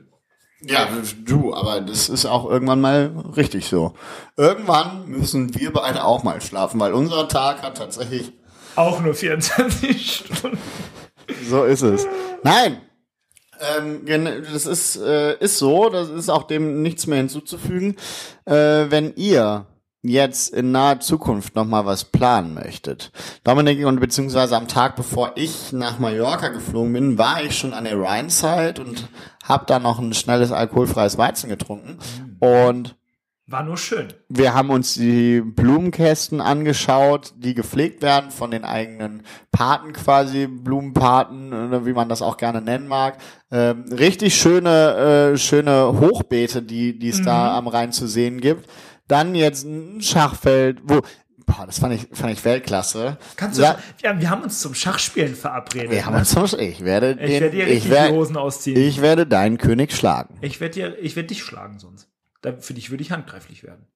[0.63, 0.89] Ja,
[1.27, 3.93] du, aber das ist auch irgendwann mal richtig so.
[4.39, 8.33] Irgendwann müssen wir beide auch mal schlafen, weil unser Tag hat tatsächlich,
[8.75, 10.59] Auch nur 24 Stunden.
[11.49, 12.07] so ist es.
[12.43, 12.81] Nein,
[13.61, 14.07] ähm,
[14.53, 17.97] das ist, äh, ist so, das ist auch dem nichts mehr hinzuzufügen.
[18.47, 19.67] Äh, wenn ihr
[20.09, 23.11] jetzt in naher Zukunft noch mal was planen möchtet.
[23.45, 27.85] Dominik und beziehungsweise am Tag bevor ich nach Mallorca geflogen bin, war ich schon an
[27.85, 29.09] der Rhine-Side und
[29.45, 31.99] habe da noch ein schnelles alkoholfreies Weizen getrunken
[32.41, 32.97] und
[33.49, 34.09] War nur schön.
[34.29, 41.53] Wir haben uns die Blumenkästen angeschaut, die gepflegt werden von den eigenen Paten quasi, Blumenpaten,
[41.53, 43.19] oder wie man das auch gerne nennen mag.
[43.53, 48.69] Ähm, richtig schöne, äh, schöne Hochbeete, die die es da am Rhein zu sehen gibt.
[49.09, 51.03] Dann jetzt ein Schachfeld, wo,
[51.47, 53.19] boah, das fand ich, fand ich Weltklasse.
[53.37, 55.91] Kannst du, Ja, ja, wir haben uns zum Schachspielen verabredet.
[55.91, 56.21] wir haben ne?
[56.21, 58.77] uns zum, ich werde ich den, werde dir ich werde, die Hosen ausziehen.
[58.77, 60.37] ich werde deinen König schlagen.
[60.41, 62.09] Ich werde dir, ich werde dich schlagen sonst.
[62.43, 63.87] Da, für dich würde ich handgreiflich werden.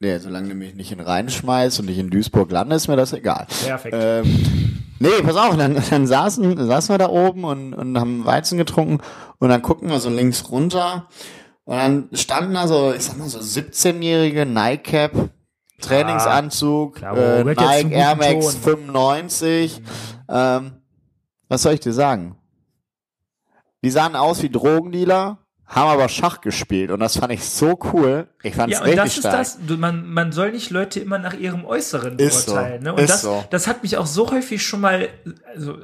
[0.00, 2.96] Nee, solange du mich nicht in Rhein schmeißt und ich in Duisburg lande, ist mir
[2.96, 3.46] das egal.
[3.64, 3.96] Perfekt.
[3.98, 8.58] Ähm, nee, pass auf, dann, dann saßen, saßen wir da oben und, und haben Weizen
[8.58, 8.98] getrunken
[9.38, 11.08] und dann gucken wir so links runter
[11.64, 15.30] und dann standen da so, ich sag mal so 17-jährige Nike-Cap,
[15.80, 18.78] Trainingsanzug, Klar, äh, Nike Air Max Ton.
[18.78, 19.82] 95.
[20.28, 20.72] Ähm,
[21.48, 22.36] was soll ich dir sagen?
[23.82, 28.28] Die sahen aus wie Drogendealer, haben aber Schach gespielt und das fand ich so cool.
[28.42, 29.38] Ich fand's ja, und richtig das ist stark.
[29.38, 32.52] das, du, man, man soll nicht Leute immer nach ihrem Äußeren Ist so.
[32.52, 32.82] beurteilen.
[32.82, 32.92] Ne?
[32.92, 33.44] Und Ist das, so.
[33.50, 35.08] das hat mich auch so häufig schon mal,
[35.54, 35.78] also,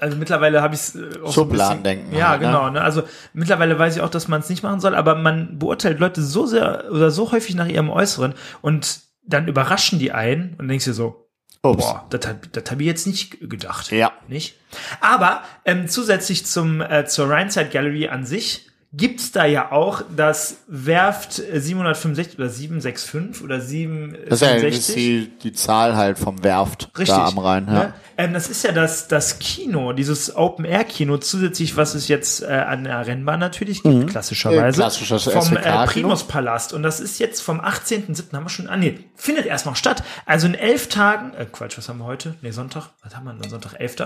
[0.00, 2.46] also mittlerweile habe ich es auch so ein Schubladendenken bisschen, Ja, halt, ne?
[2.46, 2.70] genau.
[2.70, 2.80] Ne?
[2.80, 6.22] Also mittlerweile weiß ich auch, dass man es nicht machen soll, aber man beurteilt Leute
[6.22, 10.84] so sehr oder so häufig nach ihrem Äußeren und dann überraschen die einen und denkst
[10.84, 11.20] dir so,
[11.62, 11.82] Ups.
[11.82, 13.90] Boah, das, hab- das habe ich jetzt nicht gedacht.
[13.90, 14.12] Ja.
[14.28, 14.56] Nicht?
[15.00, 20.58] Aber ähm, zusätzlich zum äh, zur Rhineside Gallery an sich gibt's da ja auch das
[20.68, 23.88] Werft 765 oder 765 oder Das ist ja
[24.28, 24.78] das 765.
[24.78, 27.08] ist die, die Zahl halt vom Werft Richtig.
[27.08, 27.66] da am Rhein.
[27.66, 27.72] Ja.
[27.72, 27.94] Ne?
[28.16, 32.84] Ähm, das ist ja das, das Kino, dieses Open-Air-Kino, zusätzlich, was es jetzt äh, an
[32.84, 34.80] der Rennbahn natürlich gibt, klassischerweise.
[34.80, 35.86] Äh, klassisches vom äh.
[35.86, 36.72] Primus-Palast.
[36.72, 38.32] Und das ist jetzt vom 18.07.
[38.32, 40.04] haben wir schon, ah nee, findet erst noch statt.
[40.26, 42.36] Also in elf Tagen, äh, Quatsch, was haben wir heute?
[42.42, 43.50] Nee, Sonntag, was haben wir denn?
[43.50, 43.96] Sonntag, 11.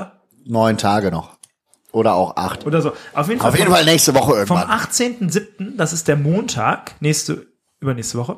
[0.46, 1.38] Neun Tage noch.
[1.98, 2.64] Oder auch acht.
[2.66, 2.92] Oder so.
[3.12, 3.48] Auf jeden Fall.
[3.50, 4.78] Auf jeden vom- Fall nächste Woche Vom irgendwann.
[4.80, 7.46] 18.07., das ist der Montag, nächste,
[7.80, 8.37] übernächste Woche,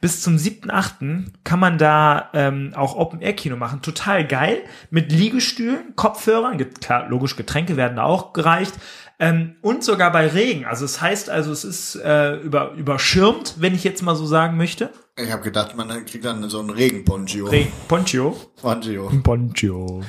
[0.00, 1.24] bis zum 7.8.
[1.44, 3.82] kann man da ähm, auch Open-Air-Kino machen.
[3.82, 4.58] Total geil.
[4.90, 8.74] Mit Liegestühlen, Kopfhörern, gibt, klar, logisch, Getränke werden da auch gereicht.
[9.18, 10.64] Ähm, und sogar bei Regen.
[10.64, 14.56] Also es heißt also, es ist äh, über, überschirmt, wenn ich jetzt mal so sagen
[14.56, 14.90] möchte.
[15.22, 17.46] Ich habe gedacht, man kriegt dann so einen Regenponcho.
[17.46, 18.36] Regen, Poncho.
[18.60, 19.10] Poncho.
[19.22, 20.02] Poncho.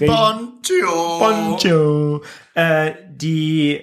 [0.00, 1.18] Regen, Poncho.
[1.18, 2.22] Poncho.
[2.54, 3.82] Äh, die,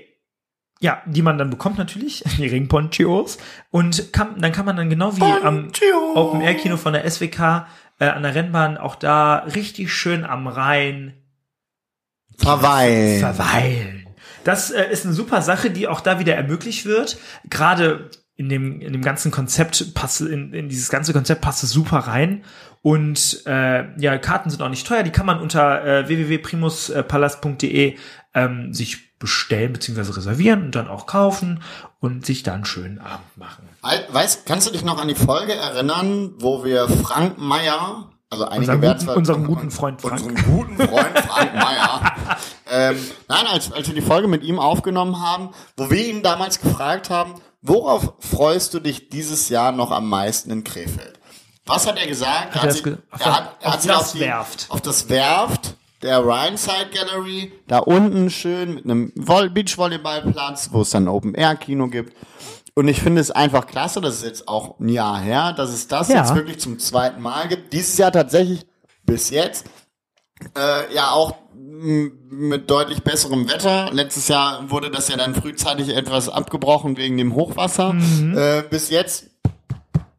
[0.79, 3.37] ja, die man dann bekommt natürlich, die Ringponchos.
[3.69, 6.15] Und kann, dann kann man dann genau wie am Poncho.
[6.15, 7.67] Open Air Kino von der SWK
[7.99, 11.13] äh, an der Rennbahn auch da richtig schön am Rhein
[12.37, 13.19] Verweilen.
[13.19, 14.07] verweilen.
[14.43, 17.17] Das äh, ist eine super Sache, die auch da wieder ermöglicht wird.
[17.49, 18.09] Gerade
[18.41, 21.99] in dem, in dem ganzen Konzept passt, in, in dieses ganze Konzept passt es super
[21.99, 22.43] rein.
[22.81, 25.03] Und äh, ja, Karten sind auch nicht teuer.
[25.03, 27.97] Die kann man unter äh, www.primuspalast.de
[28.33, 30.13] ähm, sich bestellen bzw.
[30.13, 31.61] reservieren und dann auch kaufen
[31.99, 33.69] und sich dann einen schönen Abend machen.
[34.11, 38.71] Weißt, kannst du dich noch an die Folge erinnern, wo wir Frank Meyer, also einige
[38.71, 40.23] Unseren guten- unseren guten Freund Frank.
[40.23, 42.13] unseren guten Freund Frank Meyer,
[42.71, 42.97] ähm,
[43.29, 47.11] nein, als, als wir die Folge mit ihm aufgenommen haben, wo wir ihn damals gefragt
[47.11, 51.19] haben, worauf freust du dich dieses Jahr noch am meisten in Krefeld?
[51.65, 52.55] Was hat er gesagt?
[52.55, 54.11] er hat das sich- ge- auf er das- hat, er auf hat sich das auf
[54.13, 54.65] die, Werft.
[54.69, 60.89] Auf das Werft der Rhineside Gallery, da unten schön mit einem Voll- Beachvolleyballplatz, wo es
[60.89, 62.15] dann Open-Air-Kino gibt.
[62.73, 65.87] Und ich finde es einfach klasse, das ist jetzt auch ein Jahr her, dass es
[65.87, 66.17] das Ja.
[66.21, 67.73] jetzt wirklich zum zweiten Mal gibt.
[67.73, 68.65] Dieses Jahr tatsächlich
[69.05, 69.65] bis jetzt
[70.57, 73.89] äh, ja auch mit deutlich besserem Wetter.
[73.91, 77.93] Letztes Jahr wurde das ja dann frühzeitig etwas abgebrochen wegen dem Hochwasser.
[77.93, 78.37] Mhm.
[78.37, 79.25] Äh, bis jetzt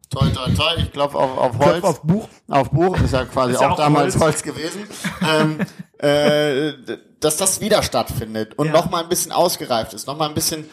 [0.09, 0.75] Toll, toll, toll.
[0.77, 1.79] Ich glaube auf, auf Holz.
[1.79, 2.29] Klopf auf Buch.
[2.47, 4.23] Auf Buch ist ja quasi Ist auch, auch damals Holz.
[4.23, 4.83] Holz, gewesen.
[5.27, 5.57] ähm,
[5.97, 6.73] äh,
[7.19, 8.73] dass das wieder stattfindet und Ja.
[8.73, 10.69] noch mal ein bisschen ausgereift ist, noch mal ein bisschen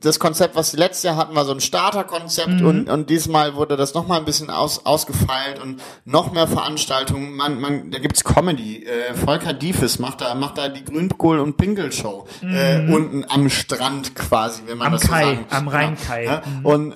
[0.00, 2.66] das Konzept, was wir letztes Jahr hatten, war so ein Starterkonzept Mhm.
[2.66, 7.36] und, und diesmal wurde das noch mal ein bisschen aus, ausgefeilt und noch mehr Veranstaltungen.
[7.36, 8.84] Man, man, da gibt's Comedy.
[8.84, 14.14] Äh, Volker Diefes macht da, macht da die Grünkohl- und Pinkelshow äh, unten am Strand
[14.14, 14.94] quasi, wenn man Mhm.
[14.94, 15.70] Am das so Kai, sagen am Ja.
[15.72, 16.24] Rheinkai.
[16.24, 16.42] Ja.
[16.62, 16.94] Und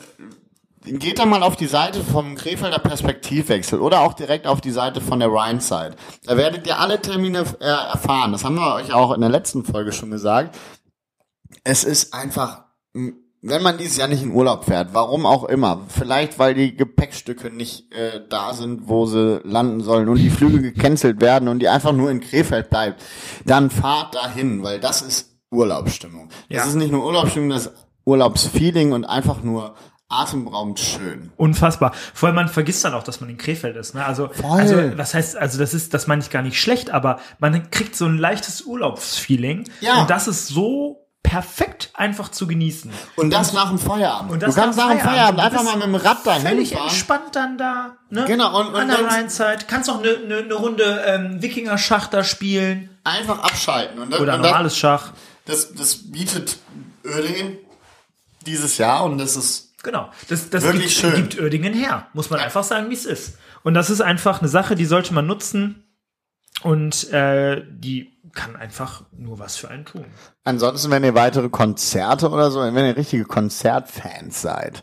[0.87, 5.01] geht da mal auf die Seite vom Krefelder Perspektivwechsel oder auch direkt auf die Seite
[5.01, 5.97] von der Rhineside.
[6.27, 8.33] Da werdet ihr alle Termine äh, erfahren.
[8.33, 10.57] Das haben wir euch auch in der letzten Folge schon gesagt.
[11.65, 12.64] Es ist einfach,
[12.95, 17.51] wenn man dieses Jahr nicht in Urlaub fährt, warum auch immer, vielleicht weil die Gepäckstücke
[17.51, 21.69] nicht äh, da sind, wo sie landen sollen und die Flüge gecancelt werden und die
[21.69, 23.03] einfach nur in Krefeld bleibt,
[23.45, 26.31] dann fahrt dahin, weil das ist Urlaubsstimmung.
[26.49, 26.65] Das Ja.
[26.65, 27.75] ist nicht nur Urlaubsstimmung, das ist
[28.07, 29.75] Urlaubsfeeling und einfach nur
[30.09, 31.33] atemberaubend schön.
[31.37, 31.93] Unfassbar.
[32.15, 33.95] Vor allem man vergisst dann auch, dass man in Krefeld ist.
[33.95, 34.05] Ne?
[34.05, 34.61] Also, Voll.
[34.61, 37.97] also was heißt, also das ist, das meine ich gar nicht schlecht, aber man kriegt
[37.97, 39.65] so ein leichtes Urlaubsfeeling.
[39.81, 40.03] Ja.
[40.03, 41.04] Und das ist so
[41.35, 42.93] perfekt einfach zu genießen.
[43.17, 44.31] Und das nach dem Feierabend.
[44.31, 46.71] Und das du kannst nach dem Feierabend Du einfach mal mit dem Rad dahin Völlig
[46.75, 46.89] fahren.
[46.89, 48.25] entspannt dann da, ne?
[48.27, 49.67] Genau, und- und An der Rheinzeit.
[49.67, 52.91] Kannst auch eine ne, ne Runde ähm, Wikinger-Schach da spielen.
[53.03, 53.99] Einfach abschalten.
[54.01, 55.13] Und das, Oder und das, normales Schach.
[55.47, 56.57] das, das bietet
[57.05, 57.59] Oerdingen
[58.47, 60.11] dieses Jahr und das ist Genau.
[60.29, 61.15] Das, das Wirklich gibt, schön.
[61.29, 62.07] gibt Oerdingen her.
[62.15, 63.39] Muss man einfach sagen, wie es ist.
[63.65, 65.85] Und das ist einfach eine Sache, die sollte man nutzen.
[66.63, 70.05] Und äh, die kann einfach nur was für einen tun.
[70.45, 74.83] Ansonsten, wenn ihr weitere Konzerte oder so, wenn ihr richtige Konzertfans seid,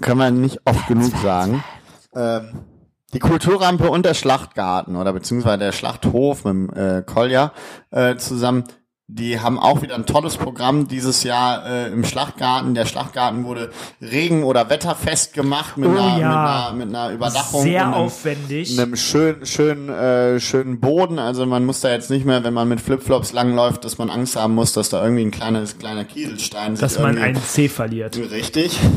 [0.00, 1.62] können wir nicht oft genug sagen.
[2.14, 2.64] Ähm,
[3.14, 7.52] die Kulturrampe und der Schlachtgarten oder beziehungsweise der Schlachthof mit dem äh, Kolja
[7.90, 8.64] äh, zusammen,
[9.10, 12.74] die haben auch wieder ein tolles Programm dieses Jahr äh, im Schlachtgarten.
[12.74, 13.70] Der Schlachtgarten wurde
[14.02, 16.70] Regen- oder Wetterfest gemacht mit, Oh einer, ja.
[16.74, 17.62] mit, einer, mit einer Überdachung.
[17.62, 18.78] Sehr einem- aufwendig.
[18.78, 21.18] einem schönen, schönen, äh, schönen Boden.
[21.18, 24.36] Also man muss da jetzt nicht mehr, wenn man mit Flipflops langläuft, dass man Angst
[24.36, 28.14] haben muss, dass da irgendwie ein kleines, kleiner Kieselstein sich dass man einen C verliert.
[28.30, 28.78] Richtig.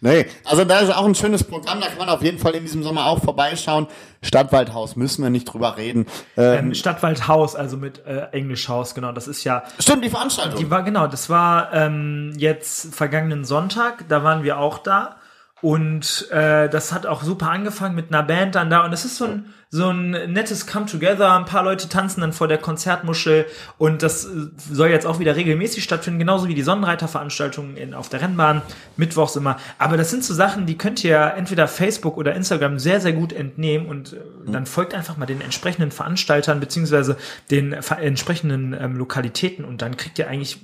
[0.00, 2.62] nee, also da ist auch ein schönes Programm, da kann man auf jeden Fall in
[2.62, 3.86] diesem Sommer auch vorbeischauen.
[4.22, 6.06] Stadtwaldhaus müssen wir nicht drüber reden.
[6.36, 9.12] Ähm, Ähm, Stadtwaldhaus, also mit äh, Englischhaus, genau.
[9.12, 10.58] Das ist ja, stimmt, die Veranstaltung.
[10.58, 15.16] die war genau, das war ähm, jetzt vergangenen Sonntag, da waren wir auch da.
[15.60, 18.84] Und äh, das hat auch super angefangen mit einer Band dann da.
[18.84, 21.36] Und es ist so ein, so ein nettes Come Together.
[21.36, 23.44] Ein paar Leute tanzen dann vor der Konzertmuschel.
[23.76, 28.08] Und das äh, soll jetzt auch wieder regelmäßig stattfinden, genauso wie die Sonnenreiterveranstaltungen in, auf
[28.08, 28.62] der Rennbahn,
[28.96, 29.56] mittwochs immer.
[29.78, 33.32] Aber das sind so Sachen, die könnt ihr entweder Facebook oder Instagram sehr, sehr gut
[33.32, 33.86] entnehmen.
[33.88, 37.16] Und äh, dann folgt einfach mal den entsprechenden Veranstaltern beziehungsweise
[37.50, 39.64] den ver- entsprechenden ähm, Lokalitäten.
[39.64, 40.60] Und dann kriegt ihr eigentlich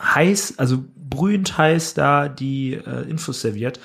[0.00, 3.78] heiß, also brühend heiß da die äh, Infos serviert.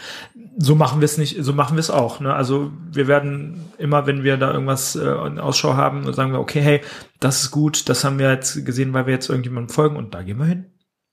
[0.60, 2.20] So machen wir es nicht, so machen wir es auch.
[2.20, 2.34] Ne?
[2.34, 6.62] Also wir werden immer, wenn wir da irgendwas äh, in Ausschau haben, sagen wir, okay,
[6.62, 6.82] hey,
[7.20, 10.24] das ist gut, das haben wir jetzt gesehen, weil wir jetzt irgendjemandem folgen und da
[10.24, 10.66] gehen wir hin.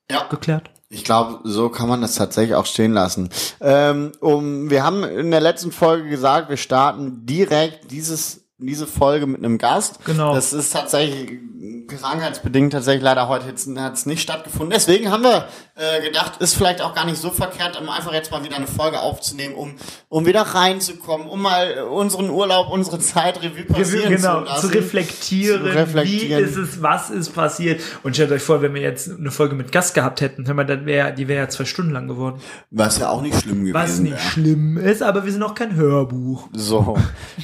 [0.09, 0.27] Ja.
[0.29, 0.71] Geklärt.
[0.89, 3.29] Ich glaube, so kann man das tatsächlich auch stehen lassen.
[3.59, 9.27] Ähm, um, wir haben in der letzten Folge gesagt, wir starten direkt dieses diese Folge
[9.27, 10.03] mit einem Gast.
[10.05, 10.33] Genau.
[10.33, 11.39] Das ist tatsächlich
[11.87, 14.71] krankheitsbedingt tatsächlich leider heute hat es nicht stattgefunden.
[14.71, 18.31] Deswegen haben wir äh, gedacht, ist vielleicht auch gar nicht so verkehrt, um einfach jetzt
[18.31, 19.75] mal wieder eine Folge aufzunehmen, um
[20.09, 24.67] um wieder reinzukommen, um mal unseren Urlaub, unsere Zeit Revue passieren genau, zu lassen.
[24.69, 26.39] zu reflektieren, Zu reflektieren.
[26.45, 27.81] wie ist es, was ist passiert.
[28.03, 30.65] Und stellt euch vor, wenn wir jetzt eine Folge mit Gast gehabt hätten, hör mal,
[30.65, 32.39] dann wäre, die wäre ja zwei Stunden lang geworden.
[32.71, 34.21] Was ja auch nicht schlimm gewesen Was nicht wäre.
[34.21, 36.47] schlimm ist, aber wir sind auch kein Hörbuch.
[36.53, 36.97] So.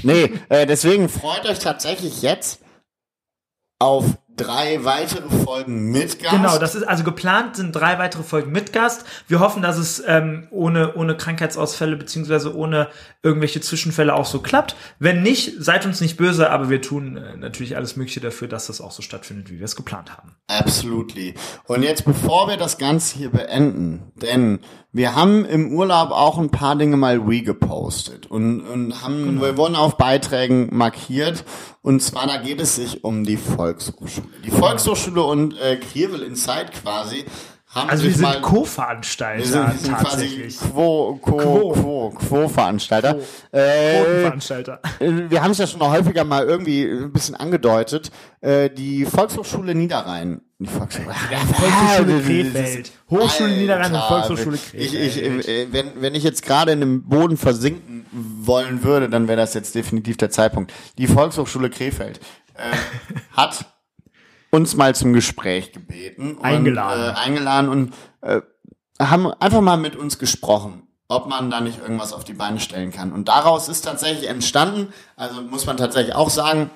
[0.03, 2.62] Nee, äh, deswegen freut euch tatsächlich jetzt
[3.80, 4.06] auf
[4.38, 6.36] drei weitere Folgen mit Gast.
[6.36, 9.06] Genau, das ist also geplant sind drei weitere Folgen mit Gast.
[9.28, 12.89] Wir hoffen, dass es ähm, ohne ohne Krankheitsausfälle beziehungsweise ohne
[13.24, 14.76] irgendwelche Zwischenfälle auch so klappt.
[14.99, 18.68] Wenn nicht, seid uns nicht böse, aber wir tun äh, natürlich alles Mögliche dafür, dass
[18.68, 20.36] das auch so stattfindet, wie wir es geplant haben.
[20.47, 21.36] Absolutely.
[21.66, 24.60] Und jetzt, bevor wir das Ganze hier beenden, denn
[24.94, 29.76] wir haben im Urlaub auch ein paar Dinge mal regepostet und, und haben, wir wurden
[29.76, 31.46] auf Beiträgen markiert.
[31.82, 34.28] Und zwar, da geht es sich um die Volkshochschule.
[34.44, 37.26] Die Volkshochschule und äh, Krivel Inside quasi
[37.74, 40.60] haben Also wir sind Co-Veranstalter wir sind, tatsächlich.
[40.60, 41.72] Quo, Quo, Quo.
[41.72, 43.18] Quo, Quo-Veranstalter.
[43.52, 44.82] Äh, Quotenveranstalter.
[45.00, 48.12] äh, wir haben es ja schon häufiger mal irgendwie ein bisschen angedeutet.
[48.42, 50.42] Äh, die Volkshochschule Niederrhein.
[50.62, 51.16] Die Volkshochschule,
[51.55, 52.91] Volkshochschule Krefeld.
[53.09, 55.18] Hochschule Alter, Volkshochschule Ich, Krefeld.
[55.39, 59.38] ich, äh, wenn, wenn ich jetzt gerade in dem Boden versinken wollen würde, dann wäre
[59.38, 60.72] das jetzt definitiv der Zeitpunkt.
[60.99, 62.20] Die Volkshochschule Krefeld
[62.53, 62.76] äh,
[63.36, 63.66] hat
[64.51, 66.34] uns mal zum Gespräch gebeten.
[66.36, 67.16] Und, Eingeladen.
[67.16, 68.41] Äh, eingeladen und äh,
[68.99, 72.93] haben einfach mal mit uns gesprochen ob man da nicht irgendwas auf die Beine stellen
[72.93, 73.12] kann.
[73.12, 76.70] Und daraus ist tatsächlich entstanden, also muss man tatsächlich auch sagen,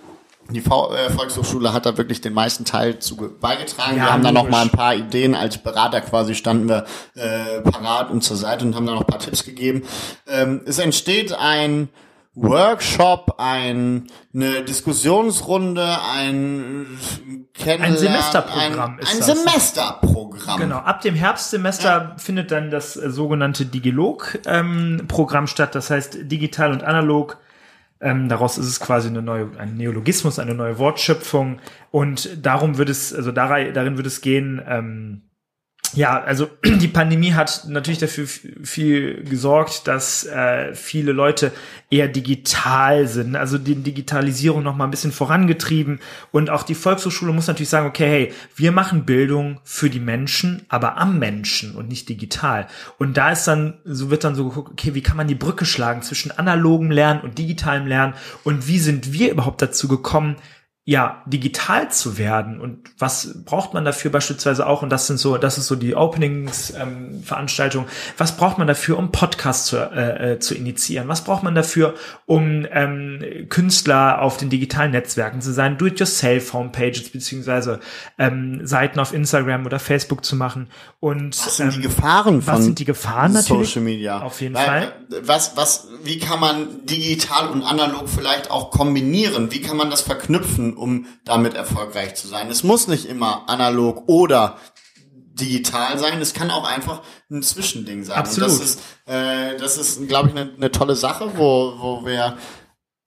[0.50, 3.98] die v äh, Volkshochschule hat da wirklich den meisten Teil zu ge- beigetragen.
[3.98, 6.86] Ja, wir haben da noch mal ein paar Ideen als Berater quasi standen wir
[7.16, 9.84] äh, parat und zur Seite und haben da noch ein paar Tipps gegeben.
[10.28, 11.90] Ähm, es entsteht ein
[12.38, 17.00] Workshop, ein, eine Diskussionsrunde, ein
[17.54, 19.28] Kennenlernen, Semesterprogramm ein, ist ein das.
[19.28, 20.60] Semesterprogramm.
[20.60, 26.84] Genau, ab dem Herbstsemester findet dann das äh, sogenannte Digilog-Programm statt, das heißt digital und
[26.84, 27.38] analog.
[28.02, 31.60] Ähm, daraus ist es quasi eine neue, ein Neologismus, eine neue Wortschöpfung.
[31.92, 35.22] Und darum wird es, also darin, darin wird es gehen, ähm,
[35.94, 41.52] ja, also die Pandemie hat natürlich dafür viel gesorgt, dass äh, viele Leute
[41.90, 46.00] eher digital sind, also die Digitalisierung noch mal ein bisschen vorangetrieben
[46.32, 50.66] und auch die Volkshochschule muss natürlich sagen, okay, hey, wir machen Bildung für die Menschen,
[50.68, 52.68] aber am Menschen und nicht digital.
[52.98, 55.66] Und da ist dann so wird dann so geguckt, okay, wie kann man die Brücke
[55.66, 60.36] schlagen zwischen analogem Lernen und digitalem Lernen und wie sind wir überhaupt dazu gekommen,
[60.88, 65.38] ja, digital zu werden und was braucht man dafür beispielsweise auch und das sind so,
[65.38, 70.40] das ist so die Openings-Veranstaltung, ähm, was braucht man dafür, um Podcasts zu, äh, äh,
[70.40, 71.96] zu initiieren, was braucht man dafür,
[72.28, 77.80] um ähm, Künstler auf den digitalen Netzwerken zu sein, Do-it-yourself-Homepages beziehungsweise
[78.20, 80.68] ähm, Seiten auf Instagram oder Facebook zu machen
[81.00, 83.70] und Was sind die ähm, Gefahren von was sind die Gefahren natürlich?
[83.70, 84.22] Social Media?
[84.22, 84.84] Auf jeden Weil, Fall.
[84.84, 89.52] äh, Was, was, wie kann man digital und analog vielleicht auch kombinieren?
[89.52, 92.50] Wie kann man das verknüpfen, um damit erfolgreich zu sein?
[92.50, 94.58] Es muss nicht immer analog oder
[95.34, 96.22] digital sein.
[96.22, 98.18] Es kann auch einfach ein Zwischending sein.
[98.18, 98.50] Absolut.
[98.50, 102.38] Und das ist, äh, das ist, glaube ich, eine eine tolle Sache, wo, wo wir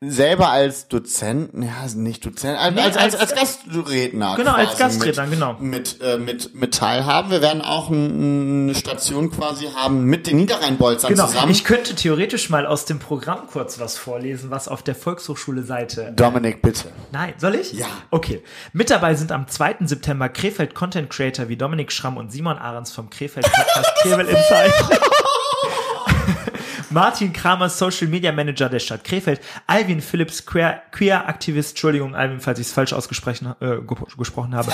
[0.01, 4.37] selber als Dozenten, ja, nicht Dozent, als, Nee, als, als, als- Gastredner.
[4.37, 5.57] Genau, als Gastredner, mit, genau.
[5.59, 7.33] Mit, äh, mit, mit teilhaben.
[7.33, 11.51] Wir werden auch ein, eine Station quasi haben mit den Niederrheinbolzern Genau, zusammen.
[11.51, 16.63] ich könnte theoretisch mal aus dem Programm kurz was vorlesen, was auf der Volkshochschule-Seite Dominik,
[16.63, 16.85] bitte.
[17.11, 17.73] Nein, soll ich?
[17.73, 17.87] Ja.
[18.13, 18.43] Okay.
[18.73, 19.79] Mit dabei sind am 2.
[19.81, 24.73] September Krefeld Content Creator wie Dominik Schramm und Simon Ahrens vom Krefeld Podcast Krefeld Insight.
[26.91, 32.41] Martin Kramer, Social Media Manager der Stadt Krefeld, Alvin Phillips, Queer, Queer Aktivist, Entschuldigung, Alvin,
[32.41, 34.73] falls ich es falsch ausgesprochen äh, ge- gesprochen habe,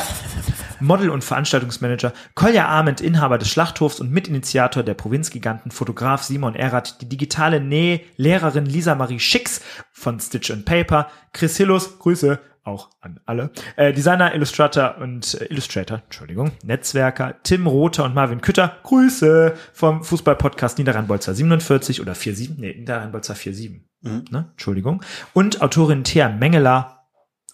[0.78, 7.00] Model und Veranstaltungsmanager, Kolja Ahmed, Inhaber des Schlachthofs und Mitinitiator der Provinzgiganten, Fotograf Simon Erath,
[7.00, 9.60] die digitale Nählehrerin Lisa Marie Schicks
[9.92, 15.44] von Stitch and Paper, Chris Hillus, Grüße, auch an alle, äh, Designer, Illustrator und äh,
[15.46, 22.58] Illustrator, Entschuldigung, Netzwerker, Tim Rother und Marvin Kütter, Grüße vom Fußballpodcast Niederrhein-Bolzer 47 oder 47,
[22.58, 24.24] nee, Niederrhein-Bolzer 47, mhm.
[24.30, 25.02] ne, Entschuldigung,
[25.34, 27.06] und Autorin Thea Mengeler,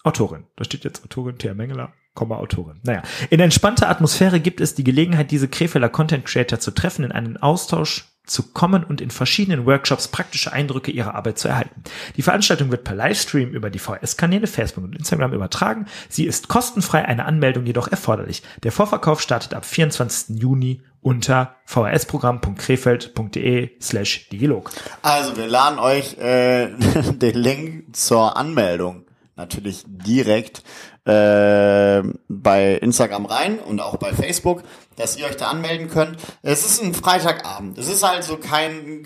[0.03, 2.81] Autorin, da steht jetzt Autorin Thea Mengeler, Komma Autorin.
[2.83, 7.11] Naja, in entspannter Atmosphäre gibt es die Gelegenheit, diese Krefelder Content Creator zu treffen, in
[7.11, 11.83] einen Austausch zu kommen und in verschiedenen Workshops praktische Eindrücke ihrer Arbeit zu erhalten.
[12.15, 15.87] Die Veranstaltung wird per Livestream über die VS-Kanäle Facebook und Instagram übertragen.
[16.07, 18.43] Sie ist kostenfrei, eine Anmeldung jedoch erforderlich.
[18.63, 20.39] Der Vorverkauf startet ab 24.
[20.39, 24.71] Juni unter vhsprogramm.krefeld.de slash digilog.
[25.01, 26.67] Also wir laden euch äh,
[27.13, 29.05] den Link zur Anmeldung
[29.35, 30.61] natürlich direkt
[31.05, 34.61] äh, bei Instagram rein und auch bei Facebook,
[35.01, 36.17] dass ihr euch da anmelden könnt.
[36.41, 37.77] Es ist ein Freitagabend.
[37.77, 39.03] Es ist also kein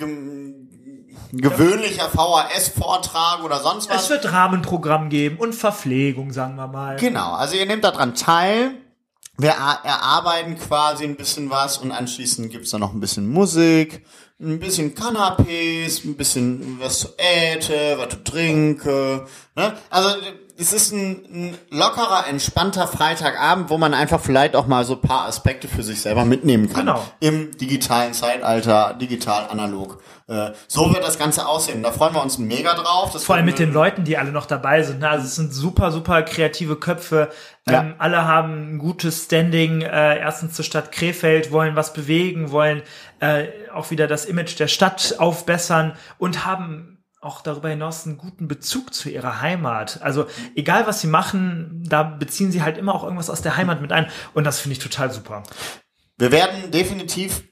[1.32, 4.04] gewöhnlicher VHS-Vortrag oder sonst was.
[4.04, 6.98] Es wird Rahmenprogramm geben und Verpflegung, sagen wir mal.
[6.98, 8.76] Genau, also ihr nehmt daran teil.
[9.38, 14.06] Wir erarbeiten quasi ein bisschen was und anschließend gibt's dann noch ein bisschen Musik,
[14.40, 19.24] ein bisschen Canapés, ein bisschen was zu äte, was zu trinken.
[19.56, 19.74] Ne?
[19.90, 20.10] Also
[20.58, 25.28] es ist ein, ein lockerer, entspannter Freitagabend, wo man einfach vielleicht auch mal so paar
[25.28, 26.86] Aspekte für sich selber mitnehmen kann.
[26.86, 27.04] Genau.
[27.20, 30.02] Im digitalen Zeitalter, digital, analog.
[30.28, 31.84] Äh, so wird das Ganze aussehen.
[31.84, 33.12] Da freuen wir uns mega drauf.
[33.12, 35.04] Das Vor allem mit den Leuten, die alle noch dabei sind.
[35.04, 37.30] Also es sind super, super kreative Köpfe.
[37.68, 37.82] Ja.
[37.82, 39.82] Ähm, alle haben ein gutes Standing.
[39.82, 42.82] Äh, erstens zur Stadt Krefeld, wollen was bewegen, wollen
[43.20, 46.95] äh, auch wieder das Image der Stadt aufbessern und haben
[47.26, 50.02] auch darüber hinaus einen guten Bezug zu ihrer Heimat.
[50.02, 53.82] Also egal was sie machen, da beziehen sie halt immer auch irgendwas aus der Heimat
[53.82, 54.08] mit ein.
[54.34, 55.44] Und das finde ich total super.
[56.18, 57.44] Wir werden definitiv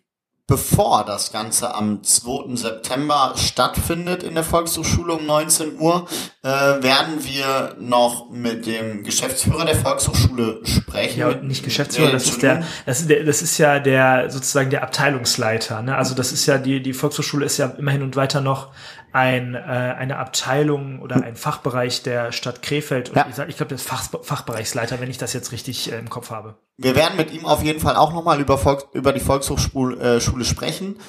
[0.45, 2.55] bevor das Ganze am 2.
[2.57, 6.05] September stattfindet in der Volkshochschule um 19 Uhr,
[6.43, 11.19] äh, werden wir noch mit dem Geschäftsführer der Volkshochschule sprechen.
[11.19, 14.83] Ja, nicht Geschäftsführer, das ist der, das ist der, das ist ja der, sozusagen der
[14.83, 15.95] Abteilungsleiter, ne?
[15.95, 18.73] Also das ist ja, die, die Volkshochschule ist ja immerhin und weiter noch
[19.13, 23.09] ein, äh, eine Abteilung oder ein Fachbereich der Stadt Krefeld.
[23.09, 23.27] Und ja.
[23.29, 26.31] ich, ich glaube, der ist Fach, Fachbereichsleiter, wenn ich das jetzt richtig äh, im Kopf
[26.31, 26.57] habe.
[26.77, 30.21] Wir werden mit ihm auf jeden Fall auch nochmal über, Volks, über die Volkshochschule äh,
[30.21, 30.99] Schule sprechen.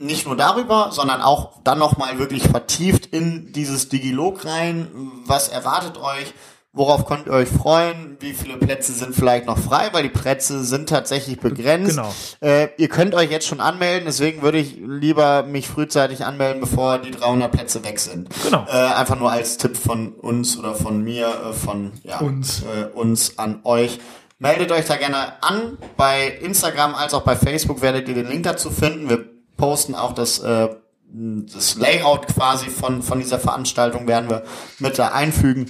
[0.00, 4.88] Nicht nur darüber, sondern auch dann nochmal wirklich vertieft in dieses Digilog rein.
[5.26, 6.34] Was erwartet euch?
[6.78, 8.16] Worauf könnt ihr euch freuen?
[8.20, 9.88] Wie viele Plätze sind vielleicht noch frei?
[9.90, 11.96] Weil die Plätze sind tatsächlich begrenzt.
[11.96, 12.14] Genau.
[12.40, 16.98] Äh, ihr könnt euch jetzt schon anmelden, deswegen würde ich lieber mich frühzeitig anmelden, bevor
[16.98, 18.28] die 300 Plätze weg sind.
[18.44, 18.64] Genau.
[18.68, 22.62] Äh, einfach nur als Tipp von uns oder von mir, äh, von ja, uns.
[22.62, 23.98] Äh, uns an euch.
[24.38, 25.78] Meldet euch da gerne an.
[25.96, 29.08] Bei Instagram als auch bei Facebook werdet ihr den Link dazu finden.
[29.08, 29.24] Wir
[29.56, 30.68] posten auch das äh,
[31.10, 34.44] das Layout quasi von, von dieser Veranstaltung werden wir
[34.78, 35.68] mit da einfügen.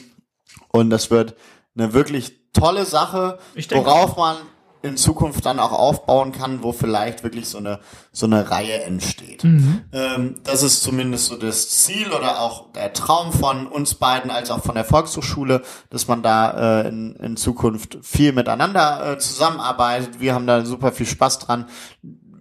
[0.68, 1.34] Und das wird
[1.76, 3.38] eine wirklich tolle Sache,
[3.70, 4.36] worauf man
[4.82, 7.80] in Zukunft dann auch aufbauen kann, wo vielleicht wirklich so eine
[8.12, 9.42] so eine Reihe entsteht.
[9.42, 9.82] Mhm.
[9.92, 14.50] Ähm, das ist zumindest so das Ziel oder auch der Traum von uns beiden als
[14.50, 20.20] auch von der Volkshochschule, dass man da äh, in, in Zukunft viel miteinander äh, zusammenarbeitet.
[20.20, 21.66] Wir haben da super viel Spaß dran,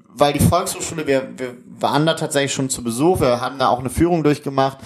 [0.08, 3.80] weil die Volkshochschule, wir, wir waren da tatsächlich schon zu Besuch, wir haben da auch
[3.80, 4.78] eine Führung durchgemacht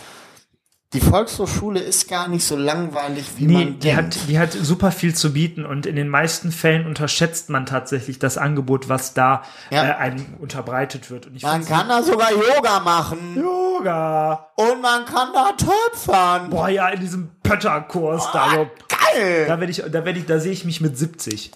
[0.94, 3.98] die Volkshochschule ist gar nicht so langweilig, wie nee, man die denkt.
[3.98, 8.20] Hat, die hat super viel zu bieten und in den meisten Fällen unterschätzt man tatsächlich
[8.20, 9.86] das Angebot, was da ja.
[9.86, 11.30] äh, einem unterbreitet wird.
[11.42, 13.38] Man kann da sogar Yoga machen.
[13.38, 14.50] Yoga.
[14.56, 16.50] Und man kann da töpfern.
[16.50, 18.56] Boah, ja, in diesem Pötterkurs oh, da.
[18.56, 18.70] Jo.
[18.90, 19.46] Geil.
[19.48, 21.52] Da werde ich, da werde ich, da sehe ich mich mit 70.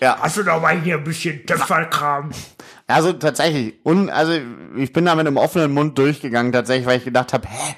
[0.00, 0.18] ja.
[0.20, 2.30] Hast du doch mal hier ein bisschen Töpferkram?
[2.90, 3.74] Also tatsächlich.
[3.84, 4.32] Und also
[4.76, 7.76] ich bin da mit einem offenen Mund durchgegangen, tatsächlich, weil ich gedacht habe, hä?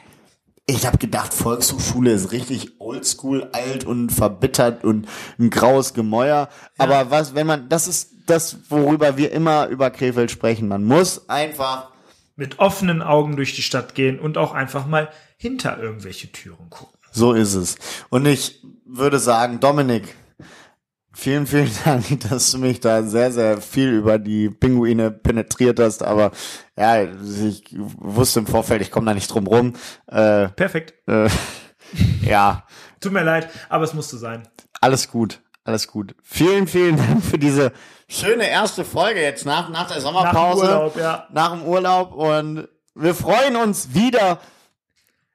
[0.66, 5.08] Ich habe gedacht, Volkshochschule ist richtig oldschool, alt und verbittert und
[5.38, 6.48] ein graues Gemäuer.
[6.78, 6.84] Ja.
[6.84, 10.68] Aber was, wenn man, das ist das, worüber wir immer über Krefeld sprechen.
[10.68, 11.90] Man muss einfach
[12.36, 16.98] mit offenen Augen durch die Stadt gehen und auch einfach mal hinter irgendwelche Türen gucken.
[17.10, 17.76] So ist es.
[18.08, 20.14] Und ich würde sagen, Dominik,
[21.14, 26.02] Vielen, vielen Dank, dass du mich da sehr, sehr viel über die Pinguine penetriert hast.
[26.02, 26.30] Aber
[26.76, 29.74] ja, ich wusste im Vorfeld, ich komme da nicht drum rum.
[30.06, 30.94] Äh, Perfekt.
[31.06, 31.28] Äh,
[32.22, 32.64] ja.
[33.00, 34.48] Tut mir leid, aber es musste sein.
[34.80, 36.14] Alles gut, alles gut.
[36.22, 37.72] Vielen, vielen Dank für diese
[38.08, 40.64] schöne erste Folge jetzt nach, nach der Sommerpause.
[40.64, 41.26] Nach dem Urlaub, ja.
[41.32, 42.14] Nach dem Urlaub.
[42.14, 44.38] Und wir freuen uns wieder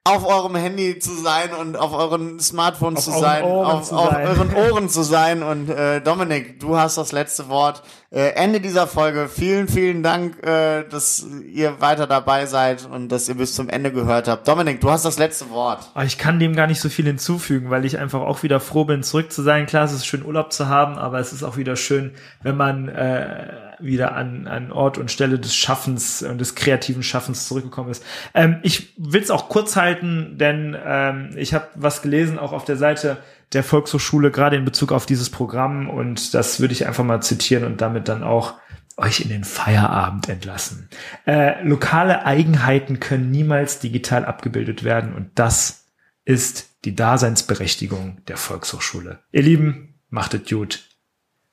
[0.04, 4.10] auf eurem Handy zu sein und auf euren Smartphone Auf zu sein, auf, zu auf
[4.10, 4.26] sein.
[4.26, 5.42] euren Ohren zu sein.
[5.42, 7.82] Und äh, Dominik, du hast das letzte Wort.
[8.10, 9.28] Äh, Ende dieser Folge.
[9.28, 13.92] Vielen, vielen Dank, äh, dass ihr weiter dabei seid und dass ihr bis zum Ende
[13.92, 14.48] gehört habt.
[14.48, 15.90] Dominik, du hast das letzte Wort.
[15.92, 18.84] Aber ich kann dem gar nicht so viel hinzufügen, weil ich einfach auch wieder froh
[18.84, 19.66] bin, zurück zu sein.
[19.66, 22.88] Klar, es ist schön, Urlaub zu haben, aber es ist auch wieder schön, wenn man
[22.88, 28.04] äh, wieder an, an Ort und Stelle des Schaffens und des kreativen Schaffens zurückgekommen ist.
[28.34, 32.64] Ähm, ich will es auch kurz halten, denn ähm, ich habe was gelesen, auch auf
[32.64, 33.18] der Seite
[33.52, 35.88] der Volkshochschule, gerade in Bezug auf dieses Programm.
[35.88, 38.54] Und das würde ich einfach mal zitieren und damit dann auch
[38.98, 40.88] euch in den Feierabend entlassen.
[41.26, 45.86] Äh, lokale Eigenheiten können niemals digital abgebildet werden und das
[46.24, 49.20] ist die Daseinsberechtigung der Volkshochschule.
[49.32, 50.84] Ihr Lieben, macht es gut.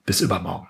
[0.05, 0.67] Bis übermorgen.